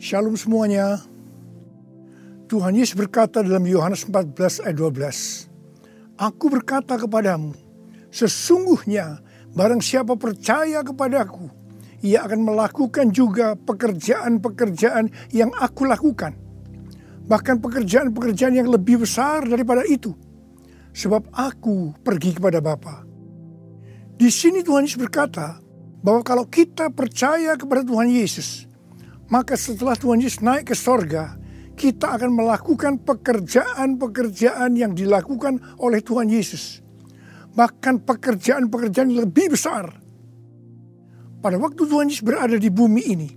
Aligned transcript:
Shalom 0.00 0.32
semuanya. 0.32 0.96
Tuhan 2.48 2.72
Yesus 2.72 2.96
berkata 2.96 3.44
dalam 3.44 3.68
Yohanes 3.68 4.08
14 4.08 4.64
ayat 4.64 4.72
12. 4.96 6.16
Aku 6.16 6.48
berkata 6.48 6.96
kepadamu, 6.96 7.52
sesungguhnya 8.08 9.20
barang 9.52 9.84
siapa 9.84 10.16
percaya 10.16 10.80
kepadaku, 10.80 11.52
ia 12.00 12.24
akan 12.24 12.48
melakukan 12.48 13.12
juga 13.12 13.52
pekerjaan-pekerjaan 13.60 15.36
yang 15.36 15.52
aku 15.60 15.84
lakukan. 15.84 16.32
Bahkan 17.28 17.60
pekerjaan-pekerjaan 17.60 18.56
yang 18.56 18.72
lebih 18.72 19.04
besar 19.04 19.44
daripada 19.44 19.84
itu. 19.84 20.16
Sebab 20.96 21.28
aku 21.28 21.92
pergi 22.00 22.40
kepada 22.40 22.64
Bapa. 22.64 23.04
Di 24.16 24.32
sini 24.32 24.64
Tuhan 24.64 24.88
Yesus 24.88 24.96
berkata 24.96 25.60
bahwa 26.00 26.24
kalau 26.24 26.48
kita 26.48 26.88
percaya 26.88 27.52
kepada 27.60 27.84
Tuhan 27.84 28.08
Yesus, 28.08 28.69
maka 29.30 29.54
setelah 29.54 29.94
Tuhan 29.94 30.18
Yesus 30.18 30.42
naik 30.42 30.74
ke 30.74 30.76
sorga, 30.76 31.38
kita 31.78 32.18
akan 32.18 32.34
melakukan 32.34 32.98
pekerjaan-pekerjaan 33.06 34.74
yang 34.74 34.92
dilakukan 34.92 35.78
oleh 35.78 36.02
Tuhan 36.02 36.28
Yesus. 36.28 36.82
Bahkan 37.54 38.04
pekerjaan-pekerjaan 38.04 39.08
yang 39.14 39.30
lebih 39.30 39.54
besar. 39.54 39.86
Pada 41.40 41.56
waktu 41.56 41.82
Tuhan 41.86 42.10
Yesus 42.10 42.26
berada 42.26 42.58
di 42.58 42.68
bumi 42.68 43.02
ini, 43.06 43.30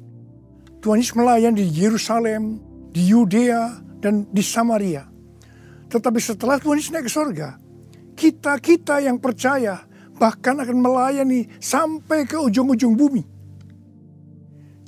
Tuhan 0.81 0.99
Yesus 0.99 1.15
melayani 1.15 1.63
di 1.63 1.69
Yerusalem, 1.71 2.59
di 2.91 3.01
Yudea, 3.07 3.79
dan 4.03 4.27
di 4.33 4.43
Samaria. 4.43 5.07
Tetapi 5.87 6.19
setelah 6.19 6.57
Tuhan 6.59 6.81
Yesus 6.81 6.91
naik 6.91 7.07
ke 7.07 7.13
sorga, 7.13 7.55
kita-kita 8.17 8.97
yang 8.99 9.21
percaya 9.21 9.85
bahkan 10.17 10.57
akan 10.57 10.77
melayani 10.81 11.47
sampai 11.61 12.25
ke 12.25 12.35
ujung-ujung 12.37 12.97
bumi 12.97 13.23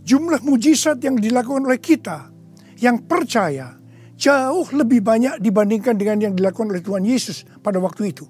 jumlah 0.05 0.40
mujizat 0.45 1.02
yang 1.02 1.18
dilakukan 1.18 1.66
oleh 1.66 1.82
kita 1.82 2.30
yang 2.77 3.02
percaya 3.09 3.73
jauh 4.16 4.70
lebih 4.72 5.03
banyak 5.03 5.42
dibandingkan 5.42 5.97
dengan 5.97 6.30
yang 6.30 6.34
dilakukan 6.38 6.72
oleh 6.72 6.84
Tuhan 6.86 7.03
Yesus 7.03 7.44
pada 7.59 7.81
waktu 7.81 8.14
itu. 8.14 8.23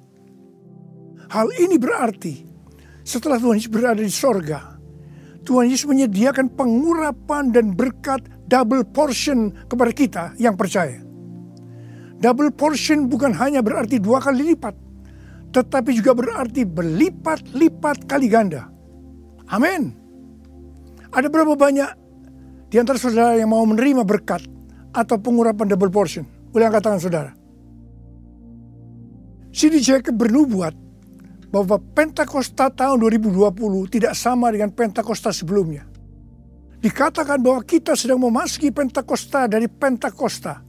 Hal 1.29 1.51
ini 1.59 1.75
berarti 1.75 2.47
setelah 3.03 3.37
Tuhan 3.37 3.59
Yesus 3.59 3.69
berada 3.69 4.01
di 4.01 4.09
sorga, 4.09 4.79
Tuhan 5.45 5.69
Yesus 5.69 5.85
menyediakan 5.85 6.55
pengurapan 6.55 7.53
dan 7.53 7.75
berkat 7.75 8.23
double 8.47 8.87
portion 8.89 9.53
kepada 9.69 9.91
kita 9.93 10.23
yang 10.41 10.55
percaya. 10.57 11.03
Double 12.15 12.49
portion 12.55 13.11
bukan 13.11 13.35
hanya 13.35 13.59
berarti 13.59 13.99
dua 13.99 14.23
kali 14.23 14.55
lipat, 14.55 14.73
tetapi 15.51 15.91
juga 15.93 16.15
berarti 16.15 16.63
berlipat-lipat 16.63 18.07
kali 18.07 18.27
ganda. 18.31 18.71
Amin. 19.51 20.04
Ada 21.15 21.31
berapa 21.31 21.55
banyak 21.55 21.89
di 22.67 22.75
antara 22.75 22.99
saudara 22.99 23.39
yang 23.39 23.47
mau 23.47 23.63
menerima 23.63 24.03
berkat 24.03 24.43
atau 24.91 25.15
pengurapan 25.15 25.71
double 25.71 25.87
portion? 25.87 26.27
Boleh 26.51 26.67
angkat 26.67 26.83
tangan 26.83 26.99
saudara. 26.99 27.31
Sidi 29.55 29.79
Jacob 29.79 30.19
bernubuat 30.19 30.75
bahwa 31.55 31.79
Pentakosta 31.95 32.67
tahun 32.67 32.99
2020 32.99 33.31
tidak 33.87 34.11
sama 34.11 34.51
dengan 34.51 34.75
Pentakosta 34.75 35.31
sebelumnya. 35.31 35.87
Dikatakan 36.83 37.39
bahwa 37.39 37.63
kita 37.63 37.95
sedang 37.95 38.19
memasuki 38.19 38.75
Pentakosta 38.75 39.47
dari 39.47 39.71
Pentakosta, 39.71 40.59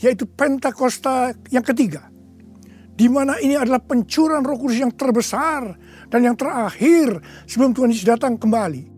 yaitu 0.00 0.24
Pentakosta 0.24 1.36
yang 1.52 1.60
ketiga. 1.60 2.08
Di 2.96 3.12
mana 3.12 3.36
ini 3.44 3.60
adalah 3.60 3.84
pencurahan 3.84 4.40
roh 4.40 4.56
kudus 4.56 4.80
yang 4.80 4.92
terbesar 4.96 5.76
dan 6.08 6.20
yang 6.24 6.36
terakhir 6.36 7.20
sebelum 7.44 7.76
Tuhan 7.76 7.92
Yesus 7.92 8.08
datang 8.08 8.40
kembali. 8.40 8.91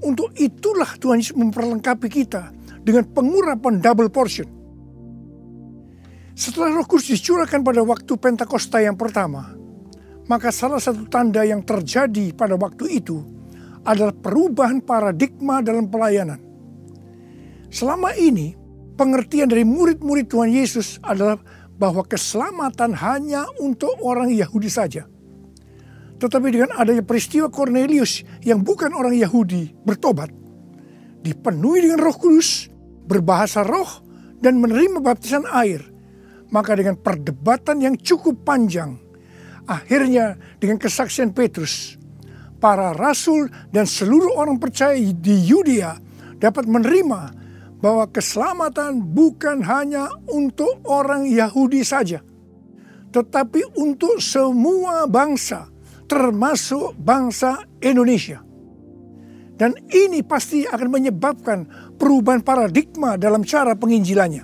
Untuk 0.00 0.32
itulah 0.40 0.96
Tuhan 0.96 1.20
Yesus 1.20 1.36
memperlengkapi 1.36 2.08
kita 2.08 2.48
dengan 2.80 3.04
pengurapan 3.12 3.84
double 3.84 4.08
portion. 4.08 4.48
Setelah 6.32 6.72
roh 6.72 6.88
kudus 6.88 7.12
dicurahkan 7.12 7.60
pada 7.60 7.84
waktu 7.84 8.16
Pentakosta 8.16 8.80
yang 8.80 8.96
pertama, 8.96 9.52
maka 10.24 10.48
salah 10.48 10.80
satu 10.80 11.04
tanda 11.04 11.44
yang 11.44 11.60
terjadi 11.60 12.32
pada 12.32 12.56
waktu 12.56 12.96
itu 12.96 13.20
adalah 13.84 14.16
perubahan 14.16 14.80
paradigma 14.80 15.60
dalam 15.60 15.92
pelayanan. 15.92 16.40
Selama 17.68 18.16
ini, 18.16 18.56
pengertian 18.96 19.52
dari 19.52 19.68
murid-murid 19.68 20.32
Tuhan 20.32 20.48
Yesus 20.48 20.96
adalah 21.04 21.36
bahwa 21.76 22.00
keselamatan 22.08 22.96
hanya 22.96 23.44
untuk 23.60 24.00
orang 24.00 24.32
Yahudi 24.32 24.72
saja– 24.72 25.04
tetapi 26.20 26.52
dengan 26.52 26.76
adanya 26.76 27.00
peristiwa 27.00 27.48
Cornelius 27.48 28.20
yang 28.44 28.60
bukan 28.60 28.92
orang 28.92 29.16
Yahudi 29.16 29.72
bertobat, 29.88 30.28
dipenuhi 31.24 31.88
dengan 31.88 32.04
roh 32.04 32.12
kudus, 32.12 32.68
berbahasa 33.08 33.64
roh, 33.64 34.04
dan 34.44 34.60
menerima 34.60 35.00
baptisan 35.00 35.48
air. 35.48 35.80
Maka 36.52 36.76
dengan 36.76 36.98
perdebatan 37.00 37.80
yang 37.80 37.94
cukup 37.96 38.44
panjang, 38.44 39.00
akhirnya 39.64 40.36
dengan 40.60 40.76
kesaksian 40.82 41.32
Petrus, 41.32 41.96
para 42.60 42.92
rasul 42.92 43.48
dan 43.70 43.86
seluruh 43.88 44.36
orang 44.36 44.60
percaya 44.60 44.98
di 44.98 45.34
Yudea 45.46 45.94
dapat 46.36 46.66
menerima 46.66 47.20
bahwa 47.80 48.04
keselamatan 48.12 49.00
bukan 49.14 49.62
hanya 49.64 50.10
untuk 50.26 50.84
orang 50.84 51.24
Yahudi 51.24 51.86
saja, 51.86 52.20
tetapi 53.14 53.78
untuk 53.78 54.18
semua 54.18 55.06
bangsa, 55.06 55.69
termasuk 56.10 56.98
bangsa 56.98 57.62
Indonesia. 57.78 58.42
Dan 59.54 59.78
ini 59.94 60.26
pasti 60.26 60.66
akan 60.66 60.88
menyebabkan 60.90 61.58
perubahan 61.94 62.42
paradigma 62.42 63.14
dalam 63.14 63.46
cara 63.46 63.78
penginjilannya. 63.78 64.42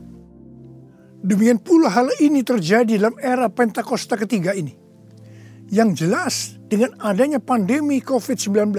Demikian 1.26 1.58
pula 1.58 1.90
hal 1.90 2.12
ini 2.22 2.46
terjadi 2.46 3.00
dalam 3.00 3.18
era 3.18 3.50
Pentakosta 3.50 4.14
ketiga 4.14 4.54
ini. 4.54 4.76
Yang 5.66 6.06
jelas 6.06 6.34
dengan 6.70 6.94
adanya 7.02 7.42
pandemi 7.42 7.98
COVID-19 7.98 8.70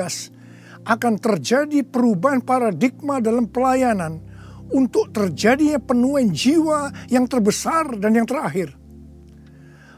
akan 0.87 1.13
terjadi 1.19 1.83
perubahan 1.83 2.39
paradigma 2.39 3.19
dalam 3.19 3.51
pelayanan 3.51 4.23
untuk 4.71 5.11
terjadinya 5.11 5.81
penuhan 5.81 6.31
jiwa 6.31 7.11
yang 7.11 7.27
terbesar 7.27 7.99
dan 7.99 8.15
yang 8.15 8.29
terakhir. 8.29 8.71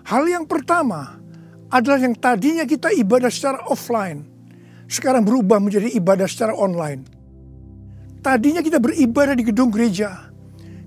Hal 0.09 0.25
yang 0.25 0.49
pertama 0.49 1.18
adalah 1.69 2.01
yang 2.01 2.17
tadinya 2.17 2.65
kita 2.65 2.89
ibadah 2.89 3.29
secara 3.29 3.61
offline, 3.69 4.25
sekarang 4.89 5.21
berubah 5.21 5.61
menjadi 5.61 5.93
ibadah 5.93 6.25
secara 6.25 6.57
online. 6.57 7.05
Tadinya 8.19 8.59
kita 8.59 8.81
beribadah 8.81 9.37
di 9.37 9.45
gedung 9.45 9.69
gereja, 9.69 10.33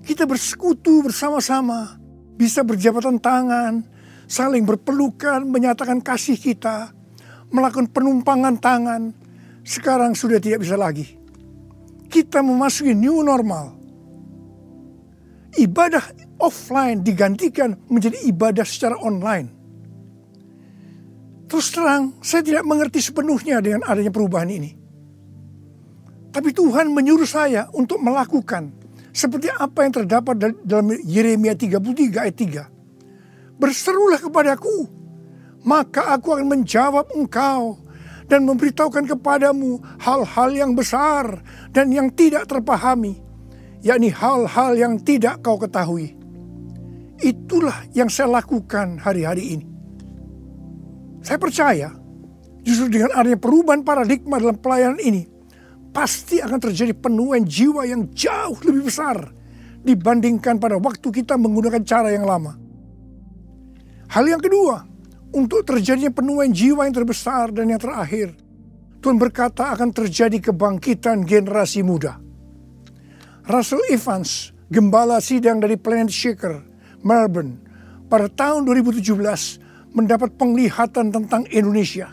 kita 0.02 0.26
bersekutu 0.26 1.06
bersama-sama, 1.06 1.96
bisa 2.34 2.66
berjabatan 2.66 3.22
tangan, 3.22 3.86
saling 4.26 4.66
berpelukan, 4.66 5.46
menyatakan 5.46 6.02
kasih 6.02 6.36
kita, 6.36 6.90
melakukan 7.54 7.88
penumpangan 7.88 8.58
tangan. 8.58 9.02
Sekarang 9.62 10.18
sudah 10.18 10.42
tidak 10.42 10.66
bisa 10.66 10.74
lagi. 10.74 11.06
Kita 12.10 12.42
memasuki 12.42 12.92
new 12.92 13.22
normal. 13.22 13.78
Ibadah 15.54 16.02
offline 16.42 17.06
digantikan 17.06 17.78
menjadi 17.86 18.18
ibadah 18.26 18.66
secara 18.66 18.98
online 18.98 19.61
Terus 21.52 21.68
terang, 21.68 22.16
saya 22.24 22.40
tidak 22.40 22.64
mengerti 22.64 23.04
sepenuhnya 23.04 23.60
dengan 23.60 23.84
adanya 23.84 24.08
perubahan 24.08 24.48
ini. 24.48 24.72
Tapi 26.32 26.48
Tuhan 26.48 26.88
menyuruh 26.88 27.28
saya 27.28 27.68
untuk 27.76 28.00
melakukan 28.00 28.72
seperti 29.12 29.52
apa 29.52 29.84
yang 29.84 29.92
terdapat 29.92 30.40
dalam 30.64 30.96
Yeremia 31.04 31.52
33 31.52 32.24
ayat 32.24 32.36
3. 33.52 33.60
Berserulah 33.60 34.16
kepadaku, 34.16 34.88
maka 35.68 36.16
aku 36.16 36.40
akan 36.40 36.48
menjawab 36.48 37.12
engkau 37.12 37.76
dan 38.32 38.48
memberitahukan 38.48 39.04
kepadamu 39.12 39.76
hal-hal 40.00 40.48
yang 40.56 40.72
besar 40.72 41.36
dan 41.68 41.92
yang 41.92 42.08
tidak 42.16 42.48
terpahami, 42.48 43.20
yakni 43.84 44.08
hal-hal 44.08 44.72
yang 44.72 44.96
tidak 44.96 45.44
kau 45.44 45.60
ketahui. 45.60 46.16
Itulah 47.20 47.84
yang 47.92 48.08
saya 48.08 48.40
lakukan 48.40 48.96
hari-hari 48.96 49.60
ini. 49.60 49.71
Saya 51.22 51.38
percaya 51.38 51.88
justru 52.66 52.90
dengan 52.90 53.14
adanya 53.14 53.38
perubahan 53.38 53.82
paradigma 53.86 54.38
dalam 54.42 54.58
pelayanan 54.58 54.98
ini, 55.02 55.22
pasti 55.94 56.42
akan 56.42 56.58
terjadi 56.58 56.94
penuhan 56.94 57.46
jiwa 57.46 57.86
yang 57.86 58.10
jauh 58.10 58.58
lebih 58.66 58.90
besar 58.90 59.30
dibandingkan 59.82 60.58
pada 60.62 60.78
waktu 60.78 61.08
kita 61.10 61.34
menggunakan 61.38 61.82
cara 61.82 62.14
yang 62.14 62.26
lama. 62.26 62.54
Hal 64.10 64.24
yang 64.28 64.42
kedua, 64.42 64.86
untuk 65.32 65.64
terjadinya 65.64 66.12
penuhan 66.12 66.52
jiwa 66.52 66.84
yang 66.86 66.94
terbesar 66.94 67.50
dan 67.50 67.70
yang 67.72 67.80
terakhir, 67.80 68.36
Tuhan 69.02 69.18
berkata 69.18 69.74
akan 69.74 69.90
terjadi 69.90 70.52
kebangkitan 70.52 71.26
generasi 71.26 71.82
muda. 71.82 72.20
Russell 73.42 73.82
Evans, 73.90 74.54
gembala 74.70 75.18
sidang 75.18 75.58
dari 75.58 75.74
Planet 75.74 76.12
Shaker, 76.12 76.62
Melbourne, 77.02 77.58
pada 78.06 78.30
tahun 78.30 78.68
2017 78.68 79.71
mendapat 79.92 80.34
penglihatan 80.36 81.12
tentang 81.12 81.44
Indonesia. 81.52 82.12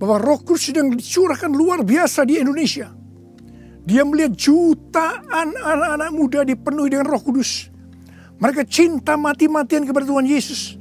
Bahwa 0.00 0.16
roh 0.16 0.40
kudus 0.40 0.72
sedang 0.72 0.92
dicurahkan 0.96 1.52
luar 1.52 1.84
biasa 1.84 2.24
di 2.24 2.40
Indonesia. 2.40 2.88
Dia 3.84 4.04
melihat 4.04 4.32
jutaan 4.36 5.56
anak-anak 5.56 6.10
muda 6.12 6.40
dipenuhi 6.44 6.92
dengan 6.96 7.06
roh 7.08 7.20
kudus. 7.20 7.68
Mereka 8.40 8.64
cinta 8.64 9.20
mati-matian 9.20 9.84
kepada 9.84 10.08
Tuhan 10.08 10.24
Yesus. 10.24 10.80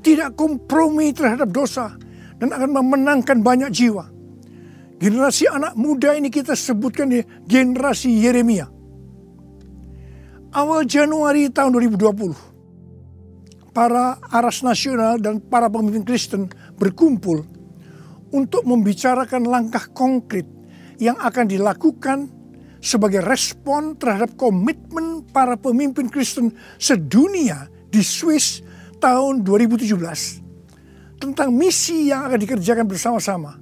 Tidak 0.00 0.38
kompromi 0.38 1.10
terhadap 1.10 1.50
dosa. 1.50 1.98
Dan 2.38 2.54
akan 2.54 2.70
memenangkan 2.72 3.42
banyak 3.42 3.68
jiwa. 3.74 4.06
Generasi 5.00 5.48
anak 5.48 5.74
muda 5.80 6.12
ini 6.12 6.28
kita 6.28 6.52
sebutkan 6.52 7.08
di 7.08 7.24
generasi 7.48 8.20
Yeremia. 8.20 8.68
Awal 10.50 10.82
Januari 10.82 11.46
tahun 11.46 11.72
2020, 11.78 12.49
para 13.70 14.18
aras 14.30 14.62
nasional 14.62 15.18
dan 15.22 15.38
para 15.38 15.70
pemimpin 15.70 16.02
Kristen 16.02 16.50
berkumpul 16.78 17.46
untuk 18.30 18.62
membicarakan 18.62 19.46
langkah 19.46 19.90
konkret 19.90 20.46
yang 20.98 21.18
akan 21.18 21.46
dilakukan 21.50 22.30
sebagai 22.80 23.20
respon 23.20 23.96
terhadap 23.96 24.34
komitmen 24.38 25.26
para 25.30 25.54
pemimpin 25.58 26.08
Kristen 26.08 26.54
sedunia 26.80 27.68
di 27.90 28.00
Swiss 28.00 28.62
tahun 29.00 29.42
2017 29.42 31.20
tentang 31.20 31.52
misi 31.52 32.08
yang 32.08 32.28
akan 32.28 32.38
dikerjakan 32.40 32.86
bersama-sama 32.88 33.60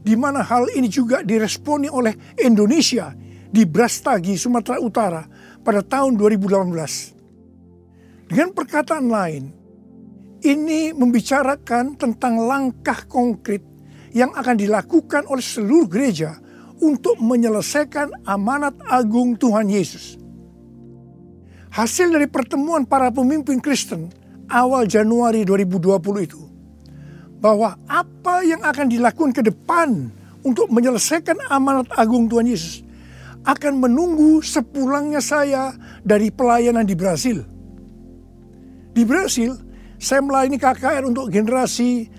di 0.00 0.14
mana 0.16 0.40
hal 0.40 0.70
ini 0.72 0.88
juga 0.88 1.20
diresponi 1.20 1.90
oleh 1.90 2.38
Indonesia 2.40 3.12
di 3.48 3.64
Brastagi, 3.68 4.36
Sumatera 4.40 4.80
Utara 4.80 5.22
pada 5.60 5.84
tahun 5.84 6.16
2018. 6.16 7.17
Dengan 8.28 8.52
perkataan 8.52 9.08
lain, 9.08 9.44
ini 10.44 10.92
membicarakan 10.92 11.96
tentang 11.96 12.44
langkah 12.44 13.08
konkret 13.08 13.64
yang 14.12 14.36
akan 14.36 14.60
dilakukan 14.60 15.24
oleh 15.32 15.40
seluruh 15.40 15.88
gereja 15.88 16.36
untuk 16.84 17.16
menyelesaikan 17.18 18.28
amanat 18.28 18.76
agung 18.84 19.32
Tuhan 19.32 19.72
Yesus. 19.72 20.20
Hasil 21.72 22.12
dari 22.12 22.28
pertemuan 22.28 22.84
para 22.84 23.08
pemimpin 23.08 23.64
Kristen 23.64 24.12
awal 24.52 24.84
Januari 24.84 25.48
2020 25.48 26.28
itu 26.28 26.40
bahwa 27.40 27.80
apa 27.88 28.44
yang 28.44 28.60
akan 28.60 28.92
dilakukan 28.92 29.32
ke 29.32 29.42
depan 29.44 30.12
untuk 30.44 30.68
menyelesaikan 30.68 31.48
amanat 31.48 31.88
agung 31.96 32.28
Tuhan 32.28 32.44
Yesus 32.44 32.84
akan 33.48 33.80
menunggu 33.80 34.44
sepulangnya 34.44 35.24
saya 35.24 35.72
dari 36.04 36.28
pelayanan 36.28 36.84
di 36.84 36.92
Brasil. 36.92 37.57
Di 38.98 39.06
Brasil, 39.06 39.54
saya 39.94 40.18
melayani 40.18 40.58
KKR 40.58 41.06
untuk 41.06 41.30
generasi 41.30 42.10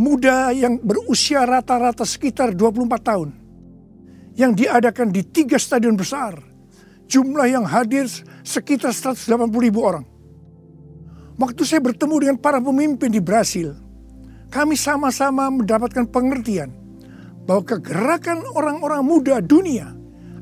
muda 0.00 0.48
yang 0.48 0.80
berusia 0.80 1.44
rata-rata 1.44 2.08
sekitar 2.08 2.56
24 2.56 2.88
tahun 3.04 3.28
yang 4.32 4.56
diadakan 4.56 5.12
di 5.12 5.20
tiga 5.28 5.60
stadion 5.60 6.00
besar. 6.00 6.40
Jumlah 7.04 7.52
yang 7.52 7.68
hadir 7.68 8.08
sekitar 8.40 8.96
180 8.96 9.52
ribu 9.60 9.84
orang. 9.84 10.08
Waktu 11.36 11.68
saya 11.68 11.84
bertemu 11.84 12.16
dengan 12.16 12.36
para 12.40 12.64
pemimpin 12.64 13.12
di 13.12 13.20
Brasil, 13.20 13.76
kami 14.48 14.80
sama-sama 14.80 15.52
mendapatkan 15.52 16.08
pengertian 16.08 16.72
bahwa 17.44 17.76
kegerakan 17.76 18.40
orang-orang 18.56 19.04
muda 19.04 19.36
dunia 19.44 19.92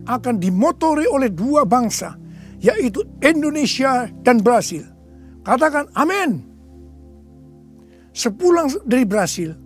akan 0.07 0.39
dimotori 0.39 1.11
oleh 1.11 1.35
dua 1.35 1.67
bangsa, 1.67 2.15
yaitu 2.63 3.03
Indonesia 3.19 4.07
dan 4.23 4.39
Brasil. 4.39 4.98
Katakan 5.49 5.89
amin. 5.97 6.45
Sepulang 8.13 8.69
dari 8.85 9.09
Brasil, 9.09 9.57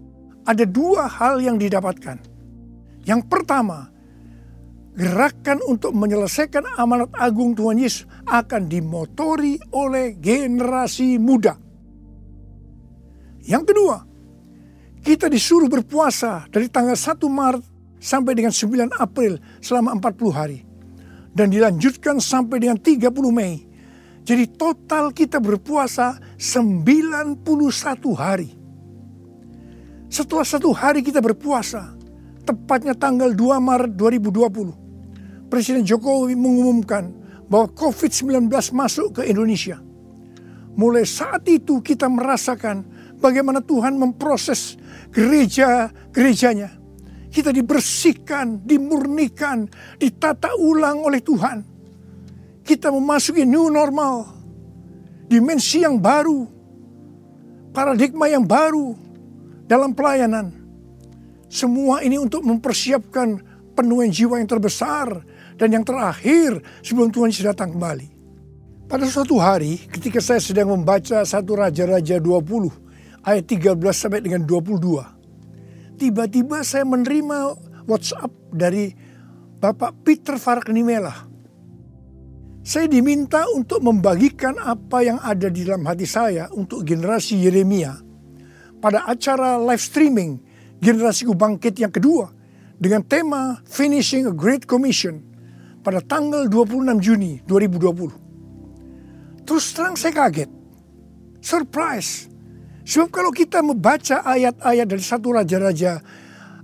ada 0.46 0.62
dua 0.62 1.10
hal 1.10 1.42
yang 1.42 1.58
didapatkan. 1.58 2.22
Yang 3.02 3.26
pertama, 3.26 3.90
gerakan 4.94 5.58
untuk 5.66 5.90
menyelesaikan 5.90 6.78
amanat 6.78 7.10
agung 7.18 7.58
Tuhan 7.58 7.82
Yesus 7.82 8.06
akan 8.30 8.70
dimotori 8.70 9.58
oleh 9.74 10.14
generasi 10.22 11.18
muda. 11.18 11.58
Yang 13.42 13.74
kedua, 13.74 13.96
kita 15.02 15.26
disuruh 15.26 15.66
berpuasa 15.66 16.46
dari 16.46 16.70
tanggal 16.70 16.94
1 16.94 17.26
Maret 17.26 17.64
sampai 17.98 18.38
dengan 18.38 18.54
9 18.54 19.02
April 19.02 19.42
selama 19.58 19.98
40 19.98 20.30
hari. 20.30 20.62
Dan 21.34 21.50
dilanjutkan 21.50 22.22
sampai 22.22 22.62
dengan 22.62 22.78
30 22.78 23.10
Mei. 23.34 23.71
Jadi 24.22 24.44
total 24.54 25.10
kita 25.10 25.42
berpuasa 25.42 26.14
91 26.38 27.42
hari. 28.14 28.54
Setelah 30.06 30.46
satu 30.46 30.70
hari 30.70 31.02
kita 31.02 31.18
berpuasa, 31.18 31.98
tepatnya 32.46 32.94
tanggal 32.94 33.34
2 33.34 33.58
Maret 33.58 33.92
2020, 33.98 35.50
Presiden 35.50 35.82
Jokowi 35.82 36.38
mengumumkan 36.38 37.10
bahwa 37.50 37.66
COVID-19 37.74 38.46
masuk 38.76 39.18
ke 39.18 39.22
Indonesia. 39.26 39.82
Mulai 40.72 41.04
saat 41.04 41.44
itu 41.50 41.82
kita 41.82 42.06
merasakan 42.08 42.86
bagaimana 43.20 43.60
Tuhan 43.60 43.98
memproses 43.98 44.78
gereja-gerejanya. 45.10 46.78
Kita 47.32 47.48
dibersihkan, 47.48 48.68
dimurnikan, 48.68 49.64
ditata 49.96 50.52
ulang 50.60 51.00
oleh 51.08 51.24
Tuhan. 51.24 51.71
Kita 52.62 52.94
memasuki 52.94 53.42
new 53.42 53.68
normal, 53.68 54.30
dimensi 55.26 55.82
yang 55.82 55.98
baru, 55.98 56.46
paradigma 57.74 58.30
yang 58.30 58.46
baru 58.46 58.94
dalam 59.66 59.96
pelayanan. 59.96 60.54
Semua 61.52 62.00
ini 62.00 62.16
untuk 62.16 62.46
mempersiapkan 62.46 63.42
penuhan 63.74 64.08
jiwa 64.08 64.40
yang 64.40 64.48
terbesar 64.48 65.08
dan 65.56 65.68
yang 65.72 65.84
terakhir 65.84 66.60
sebelum 66.80 67.12
Tuhan 67.12 67.28
Yesus 67.32 67.44
datang 67.44 67.74
kembali. 67.76 68.08
Pada 68.88 69.08
suatu 69.08 69.40
hari 69.40 69.80
ketika 69.88 70.20
saya 70.20 70.40
sedang 70.40 70.76
membaca 70.76 71.24
satu 71.24 71.56
Raja-Raja 71.56 72.20
20 72.20 73.24
ayat 73.24 73.44
13 73.48 73.80
sampai 73.96 74.20
dengan 74.20 74.44
22. 74.44 75.96
Tiba-tiba 75.96 76.60
saya 76.60 76.84
menerima 76.84 77.56
WhatsApp 77.88 78.32
dari 78.52 78.92
Bapak 79.62 80.04
Peter 80.04 80.36
Faraknimela. 80.36 81.31
Saya 82.62 82.86
diminta 82.86 83.42
untuk 83.50 83.82
membagikan 83.82 84.54
apa 84.54 85.02
yang 85.02 85.18
ada 85.18 85.50
di 85.50 85.66
dalam 85.66 85.82
hati 85.82 86.06
saya 86.06 86.46
untuk 86.54 86.86
generasi 86.86 87.42
Yeremia 87.42 87.98
pada 88.78 89.02
acara 89.10 89.58
live 89.58 89.82
streaming 89.82 90.38
generasi 90.78 91.26
bangkit 91.26 91.82
yang 91.82 91.90
kedua 91.90 92.30
dengan 92.78 93.02
tema 93.02 93.58
Finishing 93.66 94.30
a 94.30 94.34
Great 94.34 94.70
Commission 94.70 95.26
pada 95.82 95.98
tanggal 96.06 96.46
26 96.46 97.02
Juni 97.02 97.42
2020. 97.50 99.42
Terus 99.42 99.64
terang 99.74 99.98
saya 99.98 100.14
kaget. 100.14 100.50
Surprise. 101.42 102.30
Sebab 102.86 103.10
kalau 103.10 103.34
kita 103.34 103.58
membaca 103.58 104.22
ayat-ayat 104.22 104.86
dari 104.86 105.02
satu 105.02 105.34
Raja-Raja 105.34 105.98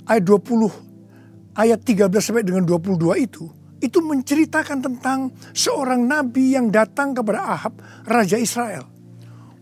ayat 0.06 0.22
20 0.22 1.58
ayat 1.58 1.82
13 1.82 2.06
sampai 2.22 2.46
dengan 2.46 2.62
22 2.62 3.18
itu, 3.18 3.50
itu 3.78 4.02
menceritakan 4.02 4.82
tentang 4.82 5.30
seorang 5.54 6.02
nabi 6.02 6.58
yang 6.58 6.70
datang 6.74 7.14
kepada 7.14 7.40
Ahab, 7.46 7.78
Raja 8.06 8.34
Israel. 8.38 8.86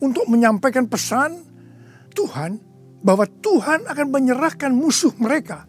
Untuk 0.00 0.28
menyampaikan 0.28 0.88
pesan 0.88 1.40
Tuhan 2.12 2.60
bahwa 3.04 3.28
Tuhan 3.28 3.84
akan 3.84 4.06
menyerahkan 4.08 4.72
musuh 4.72 5.12
mereka, 5.20 5.68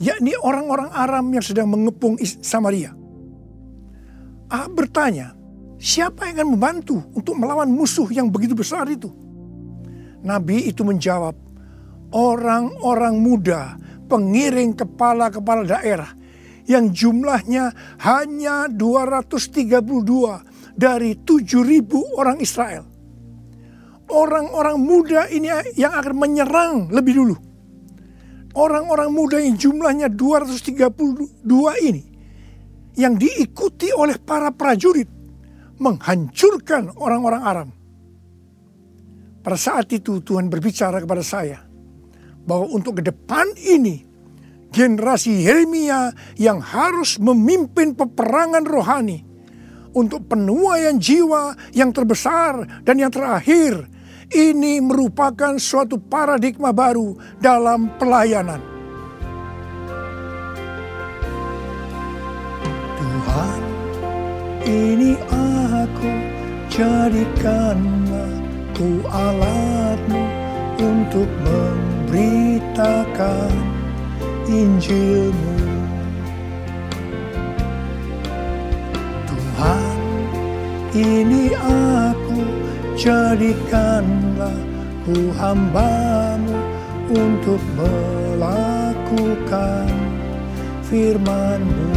yakni 0.00 0.32
orang-orang 0.36 0.88
Aram 0.92 1.26
yang 1.32 1.44
sedang 1.44 1.68
mengepung 1.68 2.16
Samaria. 2.20 2.96
Ahab 4.48 4.72
bertanya, 4.72 5.36
siapa 5.76 6.28
yang 6.28 6.40
akan 6.40 6.48
membantu 6.56 6.96
untuk 7.12 7.36
melawan 7.36 7.68
musuh 7.68 8.08
yang 8.08 8.32
begitu 8.32 8.56
besar 8.56 8.88
itu? 8.88 9.12
Nabi 10.24 10.64
itu 10.68 10.80
menjawab, 10.80 11.36
orang-orang 12.16 13.20
muda, 13.20 13.76
pengiring 14.08 14.72
kepala-kepala 14.72 15.66
daerah 15.68 16.15
yang 16.66 16.90
jumlahnya 16.90 17.70
hanya 18.02 18.66
232 18.70 20.76
dari 20.76 21.16
7000 21.18 22.18
orang 22.18 22.38
Israel. 22.42 22.84
Orang-orang 24.06 24.78
muda 24.78 25.26
ini 25.30 25.50
yang 25.74 25.98
akan 25.98 26.14
menyerang 26.14 26.94
lebih 26.94 27.14
dulu. 27.18 27.36
Orang-orang 28.54 29.10
muda 29.10 29.42
yang 29.42 29.58
jumlahnya 29.58 30.06
232 30.12 31.42
ini 31.82 32.02
yang 32.96 33.18
diikuti 33.18 33.92
oleh 33.92 34.16
para 34.16 34.54
prajurit 34.54 35.10
menghancurkan 35.76 36.96
orang-orang 36.96 37.42
Aram. 37.44 37.68
Pada 39.44 39.58
saat 39.60 39.92
itu 39.92 40.24
Tuhan 40.24 40.50
berbicara 40.50 40.98
kepada 40.98 41.22
saya 41.22 41.62
bahwa 42.46 42.66
untuk 42.72 42.98
ke 42.98 43.02
depan 43.04 43.46
ini 43.58 44.06
generasi 44.76 45.48
Yeremia 45.48 46.12
yang 46.36 46.60
harus 46.60 47.16
memimpin 47.16 47.96
peperangan 47.96 48.68
rohani 48.68 49.24
untuk 49.96 50.28
penuaian 50.28 51.00
jiwa 51.00 51.56
yang 51.72 51.96
terbesar 51.96 52.84
dan 52.84 53.00
yang 53.00 53.08
terakhir 53.08 53.88
ini 54.28 54.84
merupakan 54.84 55.56
suatu 55.56 55.96
paradigma 55.96 56.76
baru 56.76 57.16
dalam 57.40 57.88
pelayanan. 57.96 58.60
Tuhan, 63.00 63.62
ini 64.68 65.16
aku 65.32 66.12
jadikanlah 66.68 68.36
ku 68.76 69.00
alatmu 69.08 70.20
untuk 70.76 71.32
memberitakan 71.40 73.75
Injilmu. 74.46 75.58
Tuhan, 79.26 79.98
ini 80.94 81.50
aku 81.58 82.46
jadikanlah 82.94 84.54
ku 85.02 85.34
hambamu 85.34 86.54
untuk 87.10 87.58
melakukan 87.74 89.90
firmanmu. 90.86 91.90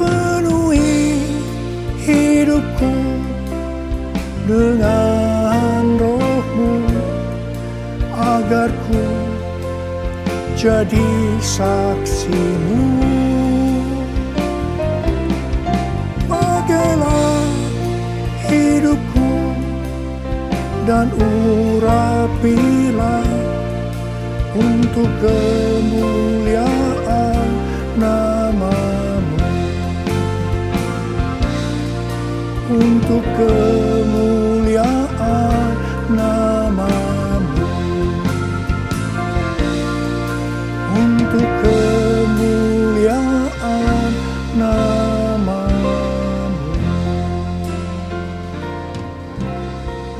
Penuhi 0.00 1.20
hidupku 2.00 3.20
dengan 4.48 6.00
rohmu 6.00 6.88
agar 8.20 8.68
ku 8.88 9.09
jadi 10.60 11.40
saksimu. 11.40 12.84
Pakailah 16.28 17.48
hidupku 18.44 19.56
dan 20.84 21.08
urapilah 21.16 22.04
untuk 24.52 25.08
kemuliaan 25.24 26.68
namamu 27.96 29.40
untuk 32.68 33.24
kemuliaan 33.40 34.09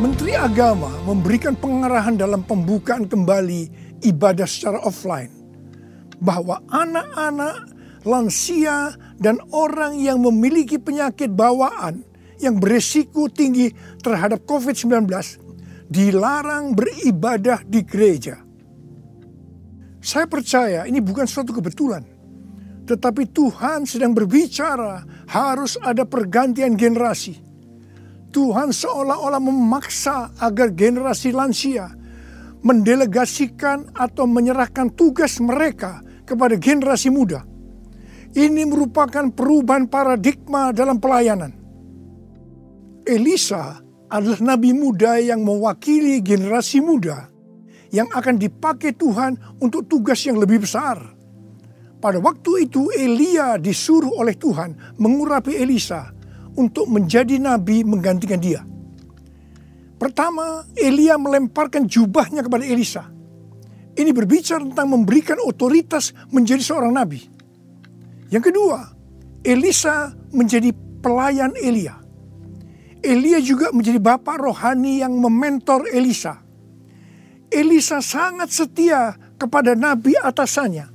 Menteri 0.00 0.32
Agama 0.38 0.94
memberikan 1.02 1.58
pengarahan 1.58 2.14
dalam 2.14 2.46
pembukaan 2.46 3.10
kembali 3.10 3.66
ibadah 4.06 4.46
secara 4.46 4.78
offline, 4.86 5.34
bahwa 6.22 6.62
anak-anak, 6.70 7.74
lansia, 8.06 8.94
dan 9.18 9.42
orang 9.50 9.98
yang 9.98 10.22
memiliki 10.22 10.78
penyakit 10.78 11.34
bawaan 11.34 12.06
yang 12.38 12.56
beresiko 12.62 13.26
tinggi 13.26 13.74
terhadap 13.98 14.46
COVID-19 14.46 15.10
dilarang 15.90 16.78
beribadah 16.78 17.66
di 17.66 17.82
gereja. 17.82 18.49
Saya 20.00 20.24
percaya 20.24 20.88
ini 20.88 20.96
bukan 21.04 21.28
suatu 21.28 21.52
kebetulan, 21.52 22.00
tetapi 22.88 23.28
Tuhan 23.28 23.84
sedang 23.84 24.16
berbicara 24.16 25.04
harus 25.28 25.76
ada 25.76 26.08
pergantian 26.08 26.72
generasi. 26.72 27.36
Tuhan 28.32 28.72
seolah-olah 28.72 29.42
memaksa 29.42 30.32
agar 30.40 30.72
generasi 30.72 31.36
lansia 31.36 31.92
mendelegasikan 32.64 33.92
atau 33.92 34.24
menyerahkan 34.24 34.92
tugas 34.96 35.36
mereka 35.40 36.00
kepada 36.24 36.56
generasi 36.56 37.12
muda. 37.12 37.44
Ini 38.30 38.62
merupakan 38.64 39.28
perubahan 39.34 39.90
paradigma 39.90 40.70
dalam 40.70 41.02
pelayanan. 41.02 41.50
Elisa 43.02 43.82
adalah 44.06 44.54
nabi 44.54 44.70
muda 44.70 45.18
yang 45.18 45.42
mewakili 45.42 46.22
generasi 46.22 46.78
muda 46.78 47.26
yang 47.90 48.08
akan 48.10 48.38
dipakai 48.38 48.94
Tuhan 48.94 49.58
untuk 49.62 49.86
tugas 49.86 50.18
yang 50.26 50.38
lebih 50.38 50.62
besar. 50.62 50.98
Pada 52.00 52.16
waktu 52.16 52.70
itu 52.70 52.88
Elia 52.96 53.60
disuruh 53.60 54.16
oleh 54.16 54.32
Tuhan 54.32 54.96
mengurapi 54.96 55.52
Elisa 55.60 56.08
untuk 56.56 56.88
menjadi 56.88 57.36
nabi 57.36 57.84
menggantikan 57.84 58.40
dia. 58.40 58.64
Pertama, 60.00 60.64
Elia 60.72 61.20
melemparkan 61.20 61.84
jubahnya 61.84 62.40
kepada 62.40 62.64
Elisa. 62.64 63.04
Ini 63.92 64.16
berbicara 64.16 64.64
tentang 64.64 64.96
memberikan 64.96 65.36
otoritas 65.44 66.16
menjadi 66.32 66.64
seorang 66.64 66.96
nabi. 66.96 67.20
Yang 68.32 68.48
kedua, 68.48 68.96
Elisa 69.44 70.16
menjadi 70.32 70.72
pelayan 71.04 71.52
Elia. 71.60 72.00
Elia 73.04 73.44
juga 73.44 73.72
menjadi 73.76 74.00
bapak 74.00 74.40
rohani 74.40 75.04
yang 75.04 75.20
mementor 75.20 75.84
Elisa. 75.92 76.40
Elisa 77.50 77.98
sangat 77.98 78.54
setia 78.54 79.18
kepada 79.34 79.74
nabi 79.74 80.14
atasannya. 80.14 80.86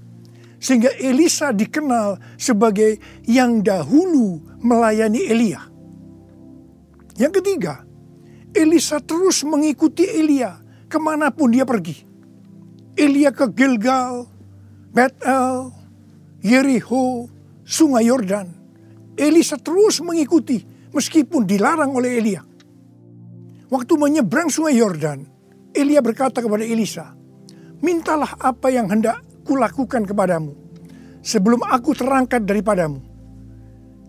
Sehingga 0.55 0.89
Elisa 0.97 1.51
dikenal 1.51 2.17
sebagai 2.39 2.97
yang 3.27 3.61
dahulu 3.61 4.39
melayani 4.63 5.27
Elia. 5.29 5.61
Yang 7.19 7.43
ketiga, 7.43 7.83
Elisa 8.55 9.03
terus 9.03 9.43
mengikuti 9.43 10.07
Elia 10.07 10.57
ke 10.87 10.97
mana 10.97 11.29
pun 11.29 11.51
dia 11.51 11.67
pergi. 11.67 12.01
Elia 12.95 13.35
ke 13.35 13.51
Gilgal, 13.51 14.25
Bethel, 14.95 15.75
Yericho, 16.39 17.27
Sungai 17.67 18.07
Yordan. 18.07 18.47
Elisa 19.19 19.59
terus 19.59 19.99
mengikuti 19.99 20.63
meskipun 20.95 21.43
dilarang 21.43 21.91
oleh 21.91 22.15
Elia. 22.15 22.41
Waktu 23.67 23.93
menyeberang 23.99 24.47
Sungai 24.47 24.79
Yordan, 24.79 25.34
Elia 25.75 25.99
berkata 25.99 26.39
kepada 26.39 26.63
Elisa, 26.63 27.11
"Mintalah 27.83 28.39
apa 28.39 28.71
yang 28.71 28.87
hendak 28.87 29.19
kulakukan 29.43 30.07
kepadamu 30.07 30.55
sebelum 31.19 31.59
aku 31.67 31.91
terangkat 31.91 32.47
daripadamu." 32.47 33.03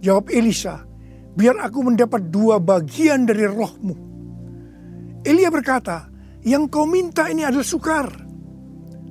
Jawab 0.00 0.30
Elisa, 0.30 0.86
"Biar 1.34 1.58
aku 1.58 1.90
mendapat 1.90 2.30
dua 2.30 2.62
bagian 2.62 3.26
dari 3.26 3.44
rohmu." 3.50 3.94
Elia 5.26 5.50
berkata, 5.50 6.06
yang 6.46 6.70
kau 6.70 6.86
minta 6.86 7.26
ini 7.26 7.42
adalah 7.42 7.66
sukar. 7.66 8.06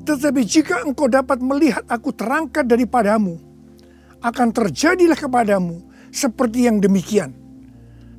Tetapi 0.07 0.41
jika 0.47 0.87
engkau 0.87 1.11
dapat 1.11 1.43
melihat 1.43 1.83
aku 1.91 2.15
terangkat 2.15 2.63
daripadamu, 2.63 3.35
akan 4.23 4.49
terjadilah 4.55 5.19
kepadamu 5.19 5.83
seperti 6.15 6.71
yang 6.71 6.79
demikian. 6.79 7.35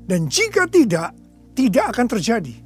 Dan 0.05 0.29
jika 0.29 0.69
tidak, 0.69 1.17
tidak 1.57 1.97
akan 1.97 2.07
terjadi. 2.13 2.66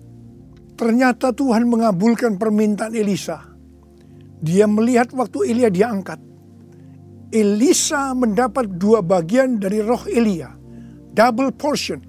Ternyata 0.80 1.36
Tuhan 1.36 1.68
mengabulkan 1.68 2.40
permintaan 2.40 2.96
Elisa. 2.96 3.44
Dia 4.40 4.64
melihat 4.64 5.12
waktu 5.12 5.52
Elia 5.52 5.68
diangkat. 5.68 6.16
Elisa 7.28 8.16
mendapat 8.16 8.80
dua 8.80 9.04
bagian 9.04 9.60
dari 9.60 9.84
roh 9.84 10.00
Elia. 10.08 10.56
Double 11.12 11.52
portion 11.52 12.00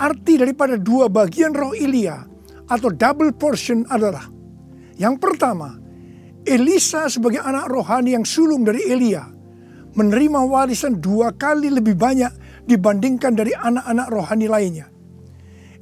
Arti 0.00 0.40
daripada 0.40 0.80
dua 0.80 1.12
bagian 1.12 1.52
roh 1.52 1.76
Elia 1.76 2.24
atau 2.72 2.88
double 2.88 3.36
portion 3.36 3.84
adalah 3.90 4.24
yang 4.96 5.18
pertama, 5.18 5.76
Elisa 6.46 7.10
sebagai 7.10 7.42
anak 7.42 7.68
rohani 7.68 8.14
yang 8.14 8.24
sulung 8.24 8.62
dari 8.64 8.86
Elia 8.86 9.28
menerima 9.92 10.40
warisan 10.48 11.02
dua 11.02 11.34
kali 11.36 11.68
lebih 11.68 11.98
banyak 11.98 12.32
dibandingkan 12.64 13.36
dari 13.36 13.52
anak-anak 13.52 14.08
rohani 14.08 14.46
lainnya. 14.48 14.91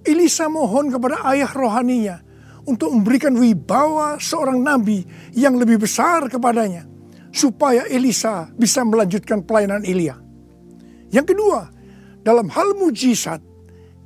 Elisa 0.05 0.49
mohon 0.49 0.89
kepada 0.89 1.21
ayah 1.33 1.51
rohaninya 1.51 2.25
untuk 2.65 2.93
memberikan 2.93 3.37
wibawa 3.37 4.17
seorang 4.21 4.61
nabi 4.61 5.05
yang 5.37 5.57
lebih 5.61 5.81
besar 5.81 6.29
kepadanya 6.29 6.89
supaya 7.31 7.87
Elisa 7.87 8.51
bisa 8.59 8.83
melanjutkan 8.83 9.45
pelayanan 9.47 9.87
Elia. 9.87 10.19
Yang 11.11 11.35
kedua, 11.35 11.71
dalam 12.23 12.51
hal 12.51 12.75
mujizat, 12.79 13.43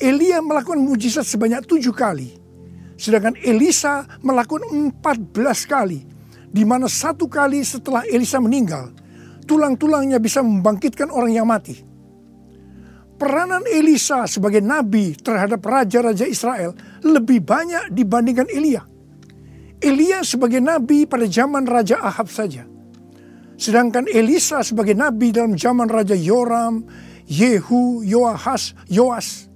Elia 0.01 0.41
melakukan 0.41 0.81
mujizat 0.81 1.25
sebanyak 1.25 1.65
tujuh 1.65 1.93
kali. 1.93 2.37
Sedangkan 2.95 3.35
Elisa 3.43 4.07
melakukan 4.23 4.71
empat 4.71 5.19
belas 5.35 5.67
kali. 5.67 6.07
Di 6.55 6.63
mana 6.63 6.87
satu 6.87 7.27
kali 7.27 7.67
setelah 7.67 8.07
Elisa 8.07 8.39
meninggal, 8.39 8.95
tulang-tulangnya 9.43 10.23
bisa 10.23 10.39
membangkitkan 10.39 11.11
orang 11.11 11.35
yang 11.35 11.51
mati. 11.51 11.83
Peranan 13.25 13.65
Elisa 13.65 14.29
sebagai 14.29 14.61
nabi 14.61 15.17
terhadap 15.17 15.65
raja-raja 15.65 16.29
Israel 16.29 16.77
lebih 17.01 17.41
banyak 17.41 17.89
dibandingkan 17.89 18.45
Elia. 18.53 18.85
Elia 19.81 20.21
sebagai 20.21 20.61
nabi 20.61 21.09
pada 21.09 21.25
zaman 21.25 21.65
Raja 21.65 22.05
Ahab 22.05 22.29
saja. 22.29 22.69
Sedangkan 23.57 24.05
Elisa 24.13 24.61
sebagai 24.61 24.93
nabi 24.93 25.33
dalam 25.33 25.57
zaman 25.57 25.89
Raja 25.89 26.13
Yoram, 26.13 26.85
Yehu, 27.25 28.05
Yoahas, 28.05 28.77
Yoas. 28.93 29.49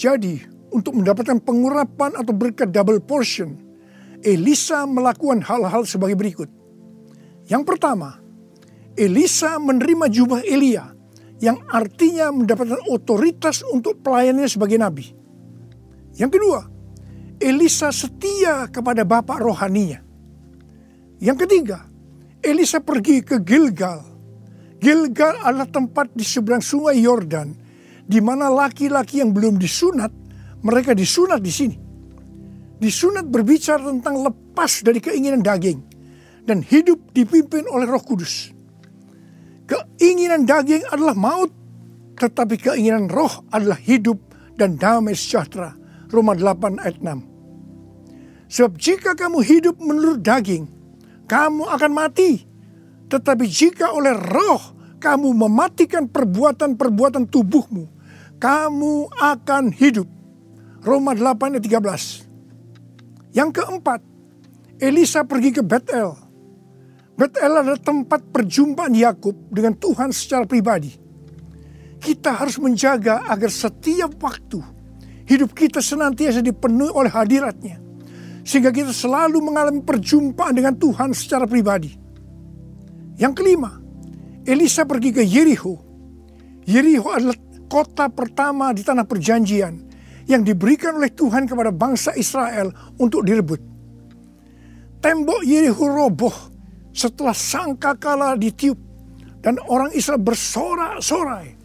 Jadi, 0.00 0.40
untuk 0.72 0.96
mendapatkan 0.96 1.44
pengurapan 1.44 2.16
atau 2.16 2.32
berkat 2.32 2.72
double 2.72 3.04
portion, 3.04 3.52
Elisa 4.24 4.88
melakukan 4.88 5.44
hal-hal 5.44 5.84
sebagai 5.84 6.16
berikut. 6.16 6.48
Yang 7.52 7.68
pertama, 7.68 8.16
Elisa 8.96 9.60
menerima 9.60 10.08
jubah 10.08 10.40
Elia 10.40 10.99
yang 11.40 11.56
artinya 11.72 12.28
mendapatkan 12.30 12.84
otoritas 12.92 13.64
untuk 13.72 14.04
pelayanannya 14.04 14.48
sebagai 14.48 14.76
nabi. 14.76 15.08
Yang 16.20 16.30
kedua, 16.36 16.60
Elisa 17.40 17.88
setia 17.88 18.68
kepada 18.68 19.08
bapak 19.08 19.40
rohaninya. 19.40 20.04
Yang 21.20 21.48
ketiga, 21.48 21.88
Elisa 22.44 22.84
pergi 22.84 23.24
ke 23.24 23.40
Gilgal. 23.40 24.04
Gilgal 24.80 25.40
adalah 25.44 25.68
tempat 25.68 26.12
di 26.12 26.24
seberang 26.24 26.64
sungai 26.64 27.00
Yordan 27.00 27.52
di 28.04 28.20
mana 28.20 28.52
laki-laki 28.52 29.24
yang 29.24 29.32
belum 29.32 29.56
disunat, 29.56 30.12
mereka 30.60 30.92
disunat 30.92 31.40
di 31.40 31.52
sini. 31.52 31.76
Disunat 32.80 33.28
berbicara 33.28 33.80
tentang 33.80 34.24
lepas 34.24 34.80
dari 34.80 35.00
keinginan 35.00 35.44
daging 35.44 35.80
dan 36.48 36.64
hidup 36.64 37.12
dipimpin 37.12 37.68
oleh 37.68 37.84
Roh 37.84 38.00
Kudus. 38.00 38.59
Keinginan 39.70 40.50
daging 40.50 40.82
adalah 40.90 41.14
maut, 41.14 41.54
tetapi 42.18 42.58
keinginan 42.58 43.06
roh 43.06 43.46
adalah 43.54 43.78
hidup 43.78 44.18
dan 44.58 44.74
damai 44.74 45.14
sejahtera. 45.14 45.78
Roma 46.10 46.34
8 46.34 46.82
ayat 46.82 46.98
6. 46.98 48.50
Sebab 48.50 48.72
jika 48.74 49.14
kamu 49.14 49.46
hidup 49.46 49.78
menurut 49.78 50.26
daging, 50.26 50.66
kamu 51.30 51.70
akan 51.70 51.92
mati. 51.94 52.42
Tetapi 53.06 53.46
jika 53.46 53.94
oleh 53.94 54.10
roh 54.10 54.74
kamu 54.98 55.30
mematikan 55.38 56.10
perbuatan-perbuatan 56.10 57.30
tubuhmu, 57.30 57.86
kamu 58.42 59.06
akan 59.22 59.70
hidup. 59.70 60.10
Roma 60.82 61.14
8 61.14 61.54
ayat 61.54 61.62
13. 61.62 62.26
Yang 63.30 63.50
keempat, 63.62 64.02
Elisa 64.82 65.22
pergi 65.22 65.54
ke 65.54 65.62
Bethel. 65.62 66.29
Bethel 67.20 67.52
adalah 67.52 67.76
tempat 67.76 68.32
perjumpaan 68.32 68.96
Yakub 68.96 69.52
dengan 69.52 69.76
Tuhan 69.76 70.08
secara 70.08 70.48
pribadi. 70.48 70.88
Kita 72.00 72.32
harus 72.40 72.56
menjaga 72.56 73.28
agar 73.28 73.52
setiap 73.52 74.16
waktu 74.24 74.56
hidup 75.28 75.52
kita 75.52 75.84
senantiasa 75.84 76.40
dipenuhi 76.40 76.88
oleh 76.88 77.12
hadiratnya. 77.12 77.76
Sehingga 78.40 78.72
kita 78.72 78.88
selalu 78.88 79.36
mengalami 79.44 79.84
perjumpaan 79.84 80.56
dengan 80.56 80.72
Tuhan 80.80 81.12
secara 81.12 81.44
pribadi. 81.44 81.92
Yang 83.20 83.32
kelima, 83.36 83.76
Elisa 84.48 84.88
pergi 84.88 85.12
ke 85.12 85.20
Yericho. 85.20 85.76
Yericho 86.64 87.12
adalah 87.12 87.36
kota 87.68 88.08
pertama 88.08 88.72
di 88.72 88.80
tanah 88.80 89.04
perjanjian 89.04 89.76
yang 90.24 90.40
diberikan 90.40 90.96
oleh 90.96 91.12
Tuhan 91.12 91.44
kepada 91.44 91.68
bangsa 91.68 92.16
Israel 92.16 92.72
untuk 92.96 93.28
direbut. 93.28 93.60
Tembok 95.04 95.44
Yericho 95.44 95.84
roboh 95.84 96.49
setelah 97.00 97.32
sangkakala 97.32 98.36
ditiup 98.36 98.76
dan 99.40 99.56
orang 99.72 99.88
Israel 99.96 100.20
bersorak-sorai. 100.20 101.56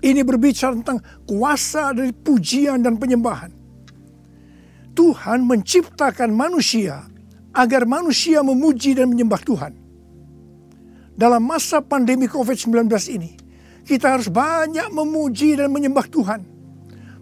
Ini 0.00 0.24
berbicara 0.24 0.72
tentang 0.80 1.04
kuasa 1.28 1.92
dari 1.92 2.12
pujian 2.16 2.80
dan 2.80 2.96
penyembahan. 2.96 3.52
Tuhan 4.96 5.44
menciptakan 5.44 6.32
manusia 6.32 7.04
agar 7.52 7.84
manusia 7.84 8.40
memuji 8.40 8.96
dan 8.96 9.12
menyembah 9.12 9.40
Tuhan. 9.44 9.72
Dalam 11.16 11.42
masa 11.44 11.80
pandemi 11.80 12.28
COVID-19 12.28 12.88
ini, 13.12 13.36
kita 13.84 14.16
harus 14.16 14.28
banyak 14.28 14.92
memuji 14.92 15.56
dan 15.56 15.72
menyembah 15.72 16.04
Tuhan. 16.08 16.40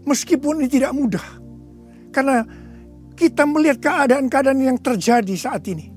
Meskipun 0.02 0.62
ini 0.62 0.68
tidak 0.70 0.92
mudah. 0.94 1.26
Karena 2.10 2.42
kita 3.14 3.46
melihat 3.46 3.78
keadaan-keadaan 3.78 4.58
yang 4.58 4.78
terjadi 4.82 5.34
saat 5.38 5.62
ini. 5.70 5.93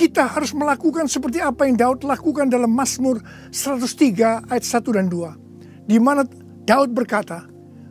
Kita 0.00 0.32
harus 0.32 0.56
melakukan 0.56 1.04
seperti 1.12 1.44
apa 1.44 1.68
yang 1.68 1.76
Daud 1.76 2.08
lakukan 2.08 2.48
dalam 2.48 2.72
Mazmur 2.72 3.20
103 3.52 4.48
ayat 4.48 4.64
1 4.64 4.96
dan 4.96 5.12
2. 5.12 5.84
Di 5.84 6.00
mana 6.00 6.24
Daud 6.64 6.96
berkata, 6.96 7.44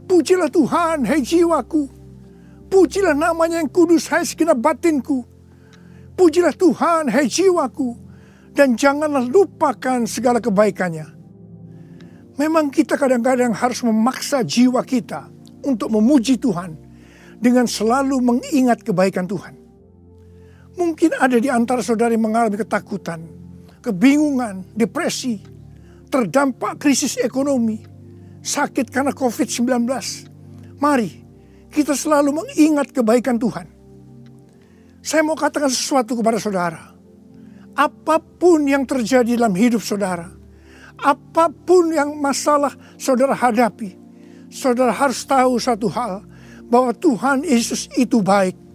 Pujilah 0.09 0.49
Tuhan, 0.49 1.05
hai 1.05 1.21
jiwaku. 1.21 1.85
Pujilah 2.65 3.13
namanya 3.13 3.61
yang 3.61 3.69
kudus, 3.69 4.09
hai 4.09 4.25
segenap 4.25 4.57
batinku. 4.57 5.21
Pujilah 6.17 6.57
Tuhan, 6.57 7.13
hai 7.13 7.29
jiwaku. 7.29 7.93
Dan 8.57 8.73
janganlah 8.73 9.29
lupakan 9.29 10.09
segala 10.09 10.41
kebaikannya 10.41 11.19
Memang 12.39 12.71
kita 12.71 12.95
kadang-kadang 12.95 13.51
harus 13.51 13.83
memaksa 13.83 14.47
jiwa 14.47 14.79
kita 14.87 15.27
untuk 15.67 15.91
memuji 15.91 16.39
Tuhan 16.39 16.71
dengan 17.35 17.67
selalu 17.67 18.15
mengingat 18.23 18.79
kebaikan 18.79 19.27
Tuhan. 19.27 19.58
Mungkin 20.77 21.17
ada 21.17 21.37
di 21.39 21.49
antara 21.49 21.81
saudara 21.81 22.13
yang 22.13 22.29
mengalami 22.29 22.59
ketakutan, 22.59 23.23
kebingungan, 23.81 24.67
depresi, 24.75 25.41
terdampak 26.09 26.81
krisis 26.81 27.17
ekonomi, 27.21 27.81
sakit 28.41 28.89
karena 28.89 29.13
COVID-19. 29.13 29.85
Mari 30.79 31.09
kita 31.69 31.93
selalu 31.93 32.33
mengingat 32.43 32.89
kebaikan 32.89 33.37
Tuhan. 33.37 33.67
Saya 34.99 35.21
mau 35.23 35.37
katakan 35.37 35.71
sesuatu 35.71 36.17
kepada 36.17 36.41
saudara. 36.41 36.91
Apa 37.77 38.19
pun 38.19 38.67
yang 38.67 38.83
terjadi 38.83 39.39
dalam 39.39 39.55
hidup 39.55 39.79
saudara, 39.79 40.27
apa 40.99 41.47
pun 41.47 41.95
yang 41.95 42.11
masalah 42.19 42.75
saudara 42.99 43.31
hadapi, 43.31 43.95
saudara 44.51 44.91
harus 44.91 45.23
tahu 45.23 45.55
satu 45.55 45.87
hal, 45.87 46.27
bahwa 46.67 46.91
Tuhan 46.91 47.47
Yesus 47.47 47.87
itu 47.95 48.19
baik. 48.19 48.68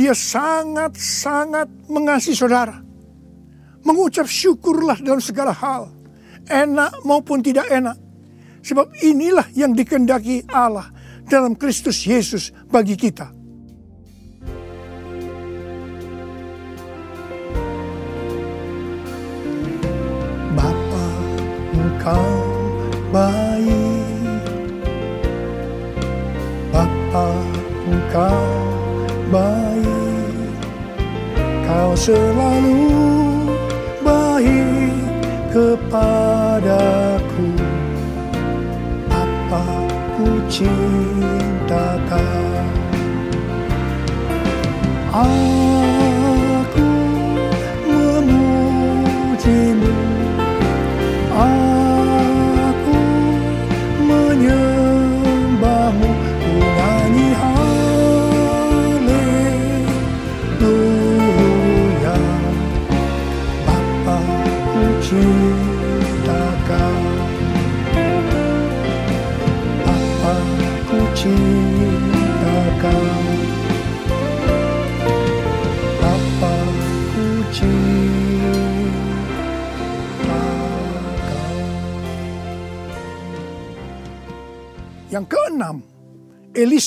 Dia 0.00 0.16
sangat-sangat 0.16 1.68
mengasihi 1.92 2.32
saudara. 2.32 2.80
Mengucap 3.84 4.24
syukurlah 4.24 4.96
dalam 4.96 5.20
segala 5.20 5.52
hal, 5.52 5.92
enak 6.48 7.04
maupun 7.04 7.44
tidak 7.44 7.68
enak. 7.68 8.00
Sebab 8.64 8.96
inilah 9.04 9.44
yang 9.52 9.76
dikendaki 9.76 10.48
Allah 10.48 10.88
dalam 11.28 11.52
Kristus 11.52 12.00
Yesus 12.08 12.48
bagi 12.72 12.96
kita. 12.96 13.40
kau 22.00 22.32
baik 23.12 24.40
Bapa 26.72 27.28
engkau 27.84 28.59
Kau 31.70 31.94
selalu 31.94 32.82
baik 34.02 34.90
kepadaku. 35.54 37.50
Apa 39.06 39.62
ku 40.18 40.42
cinta 40.50 41.94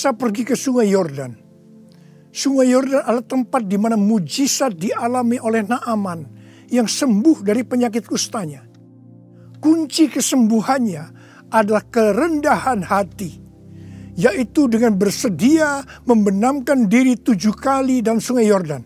Elisa 0.04 0.20
pergi 0.20 0.44
ke 0.44 0.52
sungai 0.60 0.92
Yordan. 0.92 1.32
Sungai 2.28 2.68
Yordan 2.68 3.08
adalah 3.08 3.24
tempat 3.24 3.64
di 3.64 3.80
mana 3.80 3.96
mujizat 3.96 4.76
dialami 4.76 5.40
oleh 5.40 5.64
Naaman 5.64 6.28
yang 6.68 6.92
sembuh 6.92 7.40
dari 7.40 7.64
penyakit 7.64 8.04
kustanya. 8.04 8.68
Kunci 9.64 10.12
kesembuhannya 10.12 11.04
adalah 11.56 11.88
kerendahan 11.88 12.84
hati, 12.84 13.32
yaitu 14.20 14.68
dengan 14.68 14.92
bersedia 15.00 15.88
membenamkan 16.04 16.92
diri 16.92 17.16
tujuh 17.16 17.56
kali 17.56 18.04
dalam 18.04 18.20
sungai 18.20 18.52
Yordan. 18.52 18.84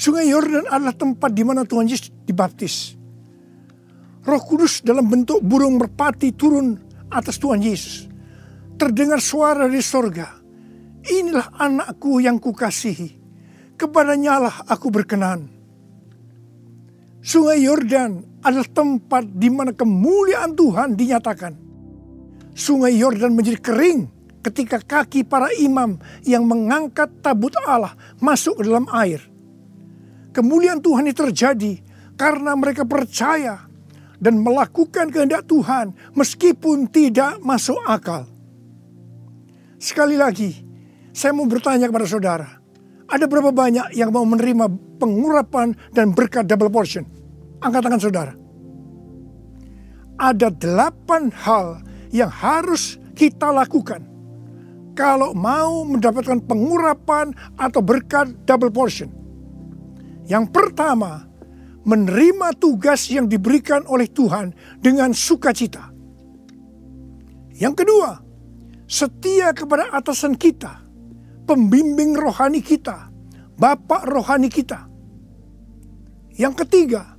Sungai 0.00 0.32
Yordan 0.32 0.64
adalah 0.64 0.96
tempat 0.96 1.28
di 1.28 1.44
mana 1.44 1.68
Tuhan 1.68 1.92
Yesus 1.92 2.08
dibaptis. 2.24 2.96
Roh 4.24 4.40
Kudus 4.48 4.80
dalam 4.80 5.12
bentuk 5.12 5.44
burung 5.44 5.76
merpati 5.76 6.32
turun 6.32 6.72
atas 7.12 7.36
Tuhan 7.36 7.60
Yesus. 7.60 8.11
Terdengar 8.82 9.22
suara 9.22 9.70
dari 9.70 9.78
sorga. 9.78 10.42
Inilah 11.06 11.54
anakku 11.54 12.18
yang 12.18 12.42
kukasihi. 12.42 13.14
Kepadanya 13.78 14.42
lah 14.42 14.56
aku 14.66 14.90
berkenan. 14.90 15.46
Sungai 17.22 17.62
Yordan 17.62 18.42
adalah 18.42 18.66
tempat 18.66 19.38
di 19.38 19.46
mana 19.54 19.70
kemuliaan 19.70 20.58
Tuhan 20.58 20.98
dinyatakan. 20.98 21.54
Sungai 22.58 22.98
Yordan 22.98 23.38
menjadi 23.38 23.62
kering 23.62 24.10
ketika 24.42 24.82
kaki 24.82 25.30
para 25.30 25.54
imam 25.62 26.02
yang 26.26 26.42
mengangkat 26.42 27.06
tabut 27.22 27.54
Allah 27.62 27.94
masuk 28.18 28.58
ke 28.58 28.66
dalam 28.66 28.90
air. 28.98 29.22
Kemuliaan 30.34 30.82
Tuhan 30.82 31.06
ini 31.06 31.14
terjadi 31.14 31.72
karena 32.18 32.58
mereka 32.58 32.82
percaya 32.82 33.62
dan 34.18 34.42
melakukan 34.42 35.06
kehendak 35.14 35.46
Tuhan 35.46 35.94
meskipun 36.18 36.90
tidak 36.90 37.38
masuk 37.46 37.78
akal. 37.86 38.31
Sekali 39.82 40.14
lagi, 40.14 40.62
saya 41.10 41.34
mau 41.34 41.42
bertanya 41.50 41.90
kepada 41.90 42.06
saudara, 42.06 42.46
ada 43.10 43.26
berapa 43.26 43.50
banyak 43.50 43.98
yang 43.98 44.14
mau 44.14 44.22
menerima 44.22 44.70
pengurapan 45.02 45.74
dan 45.90 46.14
berkat 46.14 46.46
double 46.46 46.70
portion? 46.70 47.02
Angkat 47.58 47.82
tangan 47.82 47.98
saudara. 47.98 48.32
Ada 50.22 50.54
delapan 50.54 51.34
hal 51.34 51.82
yang 52.14 52.30
harus 52.30 52.94
kita 53.18 53.50
lakukan 53.50 54.06
kalau 54.94 55.34
mau 55.34 55.82
mendapatkan 55.82 56.38
pengurapan 56.46 57.34
atau 57.58 57.82
berkat 57.82 58.30
double 58.46 58.70
portion. 58.70 59.10
Yang 60.30 60.46
pertama, 60.54 61.26
menerima 61.82 62.54
tugas 62.54 63.10
yang 63.10 63.26
diberikan 63.26 63.82
oleh 63.90 64.06
Tuhan 64.06 64.54
dengan 64.78 65.10
sukacita. 65.10 65.90
Yang 67.58 67.82
kedua, 67.82 68.31
setia 68.92 69.56
kepada 69.56 69.88
atasan 69.88 70.36
kita, 70.36 70.84
pembimbing 71.48 72.12
rohani 72.12 72.60
kita, 72.60 73.08
bapak 73.56 74.04
rohani 74.04 74.52
kita. 74.52 74.84
Yang 76.36 76.64
ketiga, 76.64 77.16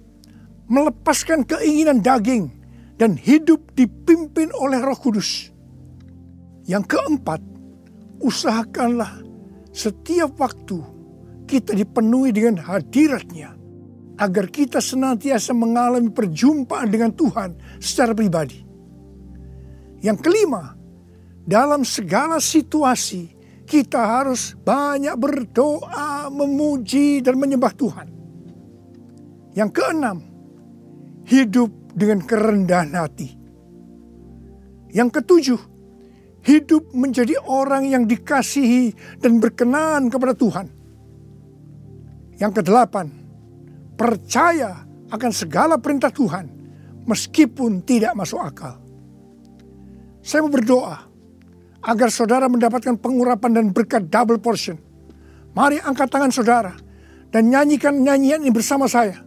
melepaskan 0.69 1.41
keinginan 1.49 2.05
daging 2.05 2.53
dan 3.01 3.17
hidup 3.17 3.73
dipimpin 3.73 4.53
oleh 4.53 4.77
Roh 4.86 4.97
Kudus. 4.97 5.49
Yang 6.69 6.93
keempat, 6.93 7.41
usahakanlah 8.21 9.25
setiap 9.73 10.38
waktu 10.38 10.77
kita 11.49 11.73
dipenuhi 11.73 12.29
dengan 12.29 12.62
hadiratnya 12.62 13.57
agar 14.21 14.45
kita 14.45 14.77
senantiasa 14.77 15.57
mengalami 15.57 16.13
perjumpaan 16.13 16.86
dengan 16.93 17.09
Tuhan 17.17 17.81
secara 17.81 18.13
pribadi. 18.13 18.62
Yang 20.05 20.17
kelima, 20.21 20.82
dalam 21.43 21.84
segala 21.84 22.39
situasi 22.39 23.36
kita 23.63 23.99
harus 23.99 24.56
banyak 24.60 25.15
berdoa, 25.15 26.27
memuji 26.32 27.23
dan 27.23 27.39
menyembah 27.39 27.73
Tuhan. 27.75 28.08
Yang 29.53 29.69
keenam, 29.75 30.17
hidup 31.27 31.71
dengan 31.93 32.23
kerendahan 32.25 32.91
hati. 32.95 33.29
Yang 34.91 35.10
ketujuh, 35.21 35.62
hidup 36.43 36.91
menjadi 36.91 37.39
orang 37.47 37.88
yang 37.88 38.03
dikasihi 38.03 38.93
dan 39.21 39.39
berkenan 39.39 40.12
kepada 40.12 40.36
Tuhan. 40.36 40.67
Yang 42.38 42.62
kedelapan, 42.62 43.08
percaya 43.95 44.84
akan 45.13 45.32
segala 45.32 45.77
perintah 45.77 46.10
Tuhan 46.10 46.49
meskipun 47.06 47.86
tidak 47.86 48.17
masuk 48.17 48.41
akal. 48.41 48.75
Saya 50.23 50.43
mau 50.43 50.51
berdoa 50.51 51.12
agar 51.83 52.09
saudara 52.09 52.47
mendapatkan 52.47 52.95
pengurapan 52.95 53.51
dan 53.59 53.65
berkat 53.75 54.07
double 54.07 54.39
portion. 54.39 54.79
Mari 55.53 55.77
angkat 55.83 56.09
tangan 56.09 56.31
saudara 56.31 56.73
dan 57.29 57.51
nyanyikan 57.51 57.99
nyanyian 57.99 58.41
ini 58.41 58.51
bersama 58.55 58.87
saya. 58.87 59.21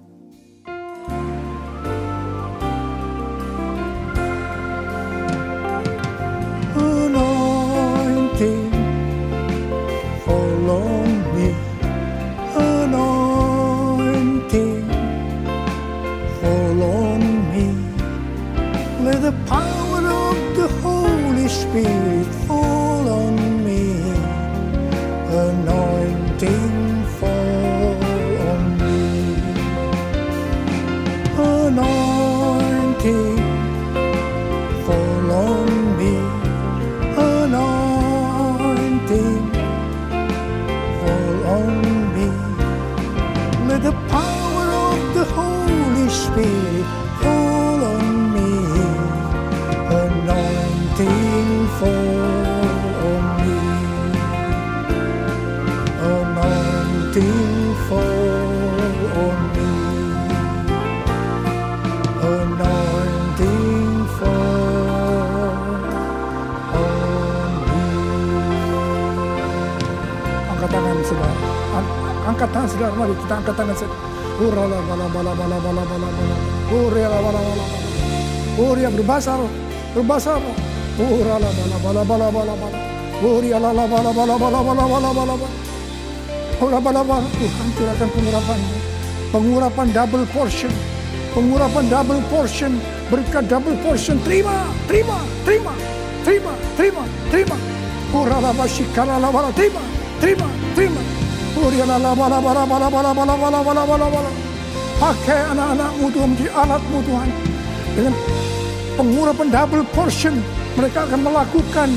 Kita 73.26 73.42
angkat 73.42 73.54
tangan 73.58 73.74
saudara. 73.74 73.98
Urala 74.38 74.78
bala 74.86 75.06
bala 75.10 75.32
bala 75.34 75.56
bala 75.58 75.82
bala 75.82 76.08
bala. 76.14 76.36
Urala 76.70 77.18
bala 77.18 77.40
bala 77.42 77.64
bala. 77.66 77.86
Uria 78.56 78.88
berbahasa 78.88 79.32
roh, 79.34 79.50
berbahasa 79.98 80.38
roh. 80.38 80.54
Urala 81.02 81.50
bala 81.50 81.76
bala 81.82 82.02
bala 82.06 82.26
bala 82.30 82.54
bala. 82.54 82.78
Uria 83.18 83.58
la 83.58 83.74
bala 83.74 84.10
bala 84.14 84.34
bala 84.38 84.62
bala 84.62 84.62
bala 84.62 85.10
bala 85.10 85.34
bala. 85.34 85.48
Ura 86.62 86.78
bala 86.78 87.02
bala. 87.02 87.26
Tuhan 87.34 87.68
curahkan 87.74 88.08
pengurapan. 88.14 88.60
Pengurapan 89.34 89.86
double 89.90 90.26
portion. 90.30 90.72
Pengurapan 91.34 91.84
double 91.90 92.22
portion. 92.30 92.78
Berkat 93.10 93.50
double 93.50 93.74
portion. 93.82 94.22
Terima, 94.22 94.70
terima, 94.86 95.18
terima, 95.42 95.74
terima, 96.22 96.52
terima, 96.78 97.02
terima. 97.34 97.56
Urala 98.14 98.54
la 98.54 99.28
bala. 99.34 99.50
Terima, 99.50 99.82
terima, 100.22 100.46
terima. 100.78 101.15
Pakai 104.96 105.40
anak-anakmu 105.52 106.06
Tuhan 106.08 106.28
menjadi 106.32 106.50
alatmu 106.52 106.98
Tuhan. 107.04 107.28
Dengan 107.96 108.14
pengurapan 108.96 109.48
double 109.52 109.84
portion. 109.92 110.36
Mereka 110.76 111.08
akan 111.08 111.20
melakukan, 111.24 111.88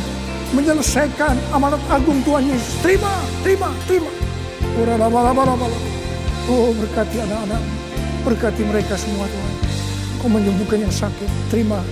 menyelesaikan 0.55 1.35
amanat 1.51 1.83
agung 1.91 2.23
Tuhan 2.23 2.47
Yesus. 2.47 2.79
Terima, 2.79 3.11
terima, 3.43 3.67
terima. 3.83 4.11
Oh 6.47 6.71
berkati 6.75 7.19
anak-anak. 7.19 7.61
Berkati 8.23 8.61
mereka 8.63 8.95
semua 8.95 9.27
Tuhan. 9.27 9.53
Kau 10.19 10.27
menyembuhkan 10.31 10.79
yang 10.83 10.91
sakit. 10.91 11.27
Terima. 11.51 11.83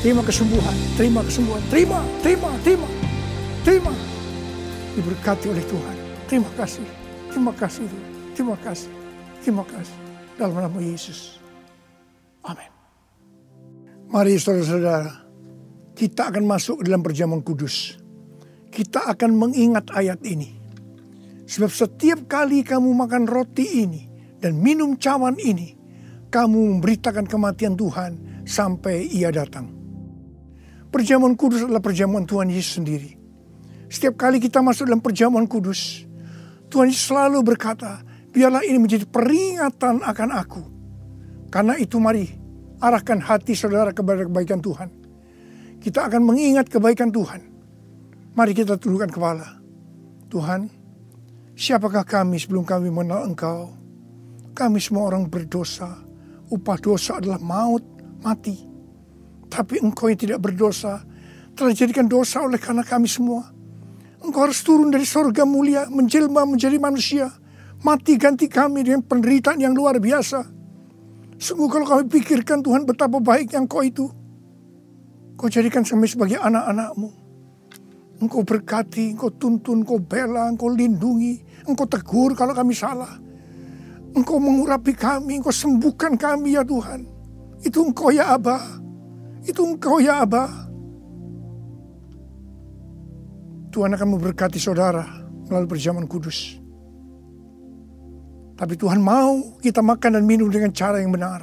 Terima 0.00 0.24
kesembuhan. 0.24 0.76
Terima 0.96 1.20
kesembuhan. 1.20 1.62
Terima, 1.68 2.00
terima, 2.24 2.50
terima. 2.64 2.88
Terima. 3.64 3.92
Diberkati 4.96 5.46
oleh 5.52 5.64
Tuhan. 5.68 5.96
Terima 6.28 6.48
kasih. 6.56 6.99
Terima 7.30 7.52
kasih 7.54 7.86
Tuhan. 7.86 8.06
Terima 8.34 8.56
kasih. 8.58 8.90
Terima 9.40 9.64
kasih. 9.64 9.96
Dalam 10.34 10.56
nama 10.58 10.80
Yesus. 10.82 11.38
Amin. 12.42 12.70
Mari 14.10 14.34
saudara-saudara. 14.36 15.30
Kita 15.94 16.32
akan 16.32 16.44
masuk 16.48 16.82
dalam 16.82 17.04
perjamuan 17.04 17.44
kudus. 17.44 18.00
Kita 18.72 19.10
akan 19.12 19.30
mengingat 19.36 19.92
ayat 19.92 20.24
ini. 20.24 20.56
Sebab 21.44 21.70
setiap 21.70 22.30
kali 22.30 22.62
kamu 22.62 22.94
makan 22.94 23.26
roti 23.26 23.82
ini 23.82 24.06
dan 24.38 24.56
minum 24.56 24.94
cawan 24.96 25.34
ini, 25.36 25.74
kamu 26.30 26.78
memberitakan 26.78 27.26
kematian 27.26 27.74
Tuhan 27.74 28.42
sampai 28.46 29.10
ia 29.10 29.34
datang. 29.34 29.66
Perjamuan 30.90 31.34
kudus 31.34 31.66
adalah 31.66 31.82
perjamuan 31.82 32.26
Tuhan 32.26 32.50
Yesus 32.50 32.78
sendiri. 32.82 33.18
Setiap 33.90 34.14
kali 34.14 34.38
kita 34.38 34.62
masuk 34.62 34.86
dalam 34.86 35.02
perjamuan 35.02 35.50
kudus, 35.50 36.06
Tuhan 36.70 36.94
selalu 36.94 37.42
berkata, 37.42 38.00
biarlah 38.30 38.62
ini 38.62 38.78
menjadi 38.78 39.04
peringatan 39.10 40.06
akan 40.06 40.30
aku. 40.30 40.62
Karena 41.50 41.74
itu 41.76 41.98
mari 41.98 42.30
arahkan 42.78 43.18
hati 43.18 43.58
saudara 43.58 43.90
kepada 43.90 44.24
kebaikan 44.24 44.62
Tuhan. 44.62 44.88
Kita 45.82 46.06
akan 46.06 46.22
mengingat 46.22 46.70
kebaikan 46.70 47.10
Tuhan. 47.10 47.42
Mari 48.38 48.54
kita 48.54 48.78
tundukkan 48.78 49.10
kepala. 49.10 49.58
Tuhan, 50.30 50.70
siapakah 51.58 52.06
kami 52.06 52.38
sebelum 52.38 52.62
kami 52.62 52.86
mengenal 52.86 53.26
Engkau? 53.26 53.74
Kami 54.54 54.78
semua 54.78 55.10
orang 55.10 55.26
berdosa, 55.26 56.06
Upah 56.50 56.78
dosa 56.82 57.22
adalah 57.22 57.38
maut, 57.38 57.82
mati. 58.26 58.58
Tapi 59.46 59.78
engkau 59.82 60.10
yang 60.10 60.18
tidak 60.18 60.42
berdosa 60.42 61.02
telah 61.54 61.70
dijadikan 61.70 62.10
dosa 62.10 62.42
oleh 62.42 62.58
karena 62.58 62.82
kami 62.82 63.06
semua. 63.06 63.50
Engkau 64.20 64.44
harus 64.44 64.60
turun 64.60 64.92
dari 64.92 65.08
sorga 65.08 65.48
mulia, 65.48 65.88
menjelma 65.88 66.44
menjadi 66.44 66.76
manusia. 66.76 67.32
Mati 67.80 68.20
ganti 68.20 68.44
kami 68.44 68.84
dengan 68.84 69.00
penderitaan 69.00 69.56
yang 69.56 69.72
luar 69.72 69.96
biasa. 69.96 70.44
Sungguh 71.40 71.72
kalau 71.72 71.88
kami 71.88 72.04
pikirkan 72.12 72.60
Tuhan 72.60 72.84
betapa 72.84 73.16
baiknya 73.16 73.64
engkau 73.64 73.80
itu. 73.80 74.12
Kau 75.40 75.48
jadikan 75.48 75.80
kami 75.80 76.04
sebagai 76.04 76.36
anak-anakmu. 76.36 77.08
Engkau 78.20 78.44
berkati, 78.44 79.16
engkau 79.16 79.32
tuntun, 79.32 79.80
engkau 79.80 79.96
bela, 79.96 80.52
engkau 80.52 80.68
lindungi, 80.68 81.40
engkau 81.64 81.88
tegur 81.88 82.36
kalau 82.36 82.52
kami 82.52 82.76
salah. 82.76 83.16
Engkau 84.12 84.36
mengurapi 84.36 84.92
kami, 84.92 85.40
engkau 85.40 85.48
sembuhkan 85.48 86.20
kami 86.20 86.60
ya 86.60 86.60
Tuhan. 86.60 87.08
Itu 87.64 87.88
engkau 87.88 88.12
ya 88.12 88.36
Abah. 88.36 88.60
Itu 89.48 89.64
engkau 89.64 89.96
ya 90.04 90.20
Abah. 90.20 90.69
Tuhan 93.70 93.94
akan 93.94 94.08
memberkati 94.18 94.58
saudara 94.58 95.06
melalui 95.46 95.70
perjamuan 95.70 96.10
kudus. 96.10 96.58
Tapi 98.58 98.76
Tuhan 98.76 99.00
mau 99.00 99.56
kita 99.62 99.80
makan 99.80 100.20
dan 100.20 100.24
minum 100.26 100.52
dengan 100.52 100.74
cara 100.74 101.00
yang 101.00 101.14
benar. 101.14 101.40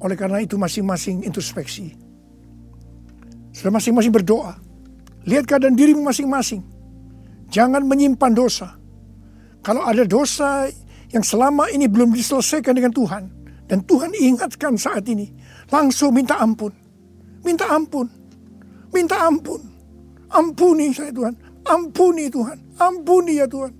Oleh 0.00 0.16
karena 0.16 0.40
itu 0.40 0.56
masing-masing 0.56 1.26
introspeksi. 1.26 1.92
Sudah 3.52 3.70
masing-masing 3.76 4.10
berdoa 4.10 4.56
Lihat 5.22 5.46
keadaan 5.46 5.78
dirimu 5.78 6.02
masing-masing. 6.02 6.62
Jangan 7.52 7.86
menyimpan 7.86 8.32
dosa. 8.34 8.74
Kalau 9.62 9.86
ada 9.86 10.02
dosa 10.02 10.66
yang 11.14 11.22
selama 11.22 11.70
ini 11.70 11.86
belum 11.86 12.10
diselesaikan 12.10 12.74
dengan 12.74 12.90
Tuhan. 12.90 13.24
Dan 13.70 13.86
Tuhan 13.86 14.10
ingatkan 14.18 14.74
saat 14.74 15.06
ini. 15.06 15.30
Langsung 15.70 16.10
minta 16.10 16.42
ampun. 16.42 16.74
Minta 17.46 17.70
ampun. 17.70 18.06
Minta 18.90 19.16
ampun. 19.22 19.71
Ampuni 20.32 20.90
saya 20.96 21.12
Tuhan. 21.12 21.34
Ampuni 21.68 22.32
Tuhan. 22.32 22.58
Ampuni 22.80 23.38
ya 23.38 23.46
Tuhan. 23.46 23.72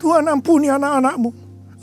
Tuhan 0.00 0.24
ampuni 0.26 0.66
anak-anakmu. 0.66 1.30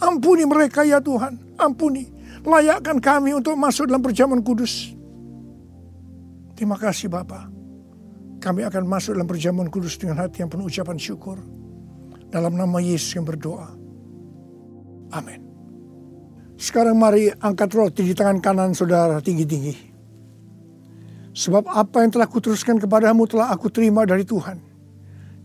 Ampuni 0.03 0.43
mereka 0.43 0.83
ya 0.83 0.99
Tuhan. 0.99 1.57
Ampuni. 1.57 2.05
Layakkan 2.43 2.99
kami 2.99 3.33
untuk 3.33 3.55
masuk 3.55 3.89
dalam 3.89 4.03
perjamuan 4.03 4.43
kudus. 4.43 4.93
Terima 6.57 6.75
kasih 6.75 7.09
Bapak. 7.09 7.49
Kami 8.37 8.61
akan 8.65 8.83
masuk 8.85 9.17
dalam 9.17 9.29
perjamuan 9.29 9.69
kudus 9.69 9.97
dengan 9.97 10.21
hati 10.21 10.45
yang 10.45 10.49
penuh 10.49 10.69
ucapan 10.69 10.97
syukur. 10.97 11.37
Dalam 12.27 12.53
nama 12.53 12.77
Yesus 12.83 13.15
yang 13.17 13.25
berdoa. 13.25 13.71
Amin. 15.15 15.39
Sekarang 16.57 16.97
mari 16.97 17.29
angkat 17.31 17.69
roti 17.71 18.01
di 18.01 18.13
tangan 18.17 18.41
kanan 18.41 18.71
saudara 18.73 19.21
tinggi-tinggi. 19.21 19.86
Sebab 21.37 21.69
apa 21.69 22.01
yang 22.01 22.09
telah 22.17 22.25
kuteruskan 22.25 22.81
kepadamu 22.81 23.29
telah 23.29 23.53
aku 23.53 23.69
terima 23.69 24.01
dari 24.09 24.25
Tuhan. 24.25 24.57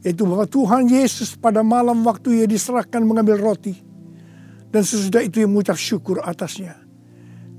Yaitu 0.00 0.24
bahwa 0.24 0.48
Tuhan 0.48 0.88
Yesus 0.88 1.37
pada 1.37 1.61
malam 1.61 2.00
waktu 2.09 2.40
ia 2.40 2.46
diserahkan 2.48 3.05
mengambil 3.05 3.37
roti. 3.37 3.76
Dan 4.72 4.88
sesudah 4.88 5.20
itu 5.20 5.44
ia 5.44 5.48
mengucap 5.48 5.76
syukur 5.76 6.24
atasnya. 6.24 6.81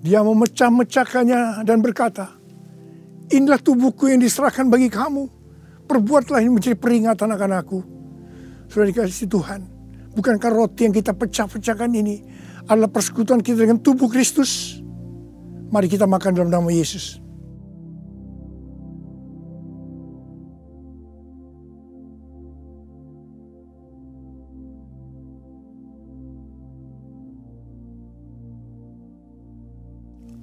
Dia 0.02 0.26
memecah-mecahkannya 0.26 1.62
dan 1.62 1.78
berkata, 1.86 2.34
Inilah 3.30 3.62
tubuhku 3.62 4.10
yang 4.10 4.20
diserahkan 4.20 4.66
bagi 4.66 4.90
kamu. 4.90 5.30
Perbuatlah 5.86 6.42
ini 6.42 6.58
menjadi 6.58 6.74
peringatan 6.74 7.30
akan 7.30 7.52
aku. 7.54 7.80
Sudah 8.66 8.90
dikasih 8.90 9.30
Tuhan. 9.30 9.62
Bukankah 10.18 10.50
roti 10.50 10.90
yang 10.90 10.94
kita 10.98 11.14
pecah-pecahkan 11.14 11.90
ini 11.94 12.26
adalah 12.66 12.90
persekutuan 12.90 13.46
kita 13.46 13.62
dengan 13.62 13.78
tubuh 13.78 14.10
Kristus? 14.10 14.82
Mari 15.70 15.86
kita 15.86 16.10
makan 16.10 16.34
dalam 16.34 16.50
nama 16.50 16.70
Yesus. 16.74 17.23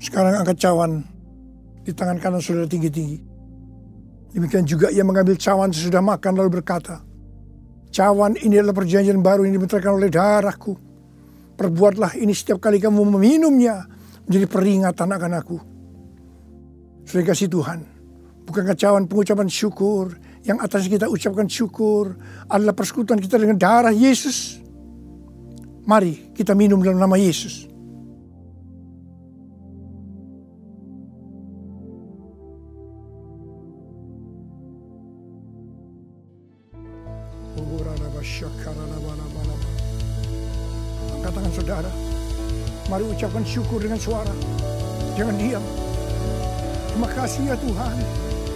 Sekarang 0.00 0.40
angkat 0.40 0.56
cawan 0.56 1.04
di 1.84 1.92
tangan 1.92 2.16
kanan 2.16 2.40
saudara 2.40 2.64
tinggi-tinggi. 2.64 3.20
Demikian 4.32 4.64
juga 4.64 4.88
ia 4.88 5.04
mengambil 5.04 5.36
cawan 5.36 5.68
sesudah 5.68 6.00
makan 6.00 6.40
lalu 6.40 6.60
berkata, 6.60 7.04
Cawan 7.90 8.38
ini 8.38 8.62
adalah 8.62 8.78
perjanjian 8.78 9.18
baru 9.18 9.42
yang 9.44 9.58
dibentarkan 9.58 9.98
oleh 9.98 10.08
darahku. 10.08 10.78
Perbuatlah 11.58 12.16
ini 12.16 12.30
setiap 12.30 12.62
kali 12.62 12.78
kamu 12.78 13.02
meminumnya 13.18 13.84
menjadi 14.24 14.46
peringatan 14.46 15.08
akan 15.10 15.32
aku. 15.36 15.58
Sudah 17.02 17.24
kasih 17.26 17.50
Tuhan, 17.50 17.82
bukankah 18.46 18.78
cawan 18.78 19.10
pengucapan 19.10 19.50
syukur 19.50 20.14
yang 20.46 20.62
atas 20.62 20.86
kita 20.86 21.10
ucapkan 21.10 21.50
syukur 21.50 22.14
adalah 22.46 22.72
persekutuan 22.72 23.18
kita 23.18 23.36
dengan 23.36 23.58
darah 23.58 23.92
Yesus? 23.92 24.62
Mari 25.82 26.30
kita 26.32 26.54
minum 26.54 26.78
dalam 26.78 27.02
nama 27.02 27.18
Yesus. 27.18 27.69
Ucapkan 43.30 43.46
syukur 43.46 43.78
dengan 43.78 43.94
suara. 43.94 44.34
Jangan 45.14 45.38
diam. 45.38 45.62
Terima 46.90 47.06
kasih 47.14 47.46
ya 47.46 47.56
Tuhan. 47.62 47.96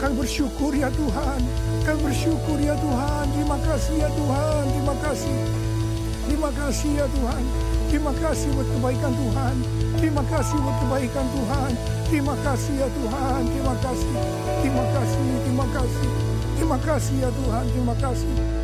Kami 0.03 0.13
bersyukur 0.19 0.75
ya 0.75 0.91
Tuhan. 0.91 1.41
Kami 1.87 1.99
bersyukur 2.03 2.59
ya 2.59 2.75
Tuhan. 2.83 3.25
Terima 3.39 3.55
kasih 3.63 3.95
ya 4.03 4.11
Tuhan. 4.11 4.63
Terima 4.75 4.95
kasih. 4.99 5.39
Terima 6.27 6.51
kasih 6.59 6.91
ya 6.91 7.07
Tuhan. 7.07 7.43
Terima 7.87 8.13
kasih 8.19 8.49
buat 8.51 8.69
kebaikan 8.75 9.13
Tuhan. 9.15 9.55
Terima 10.03 10.23
kasih 10.27 10.57
buat 10.59 10.77
kebaikan 10.83 11.27
Tuhan. 11.31 11.71
Terima 12.11 12.35
kasih 12.43 12.75
ya 12.75 12.89
Tuhan. 12.91 13.41
Terima 13.47 13.75
kasih. 13.79 14.15
Terima 14.59 14.85
kasih. 14.91 15.23
Terima 15.47 15.67
kasih. 15.71 16.11
Terima 16.59 16.79
kasih 16.83 17.15
ya 17.23 17.31
Tuhan. 17.31 17.65
Terima 17.71 17.95
kasih. 18.03 18.64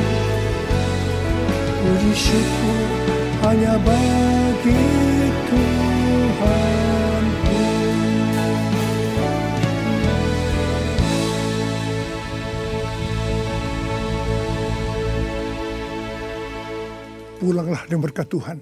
Puji 1.81 2.13
syukur 2.13 2.89
hanya 3.41 3.73
bagi 3.81 4.85
Tuhan. 5.49 7.23
Pulanglah 17.41 17.81
dengan 17.89 18.05
berkat 18.05 18.29
Tuhan. 18.29 18.61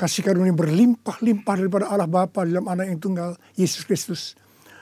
Kasih 0.00 0.24
karunia 0.24 0.56
berlimpah-limpah 0.56 1.54
daripada 1.60 1.92
Allah 1.92 2.08
Bapa 2.08 2.48
dalam 2.48 2.64
anak 2.64 2.88
yang 2.88 2.96
tunggal, 2.96 3.36
Yesus 3.52 3.84
Kristus. 3.84 4.32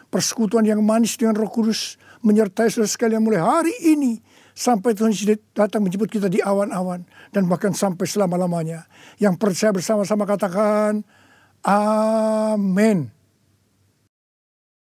Persekutuan 0.06 0.62
yang 0.62 0.78
manis 0.86 1.18
dengan 1.18 1.34
roh 1.34 1.50
kudus 1.50 1.98
menyertai 2.22 2.70
saudara 2.70 2.86
sekalian 2.86 3.26
mulai 3.26 3.42
hari 3.42 3.74
ini 3.82 4.22
sampai 4.58 4.90
Tuhan 4.98 5.14
Yesus 5.14 5.38
datang 5.54 5.86
menjemput 5.86 6.10
kita 6.10 6.26
di 6.26 6.42
awan-awan 6.42 7.06
dan 7.30 7.46
bahkan 7.46 7.70
sampai 7.70 8.10
selama-lamanya. 8.10 8.90
Yang 9.22 9.38
percaya 9.38 9.70
bersama-sama 9.70 10.26
katakan 10.26 11.06
amin. 11.62 13.17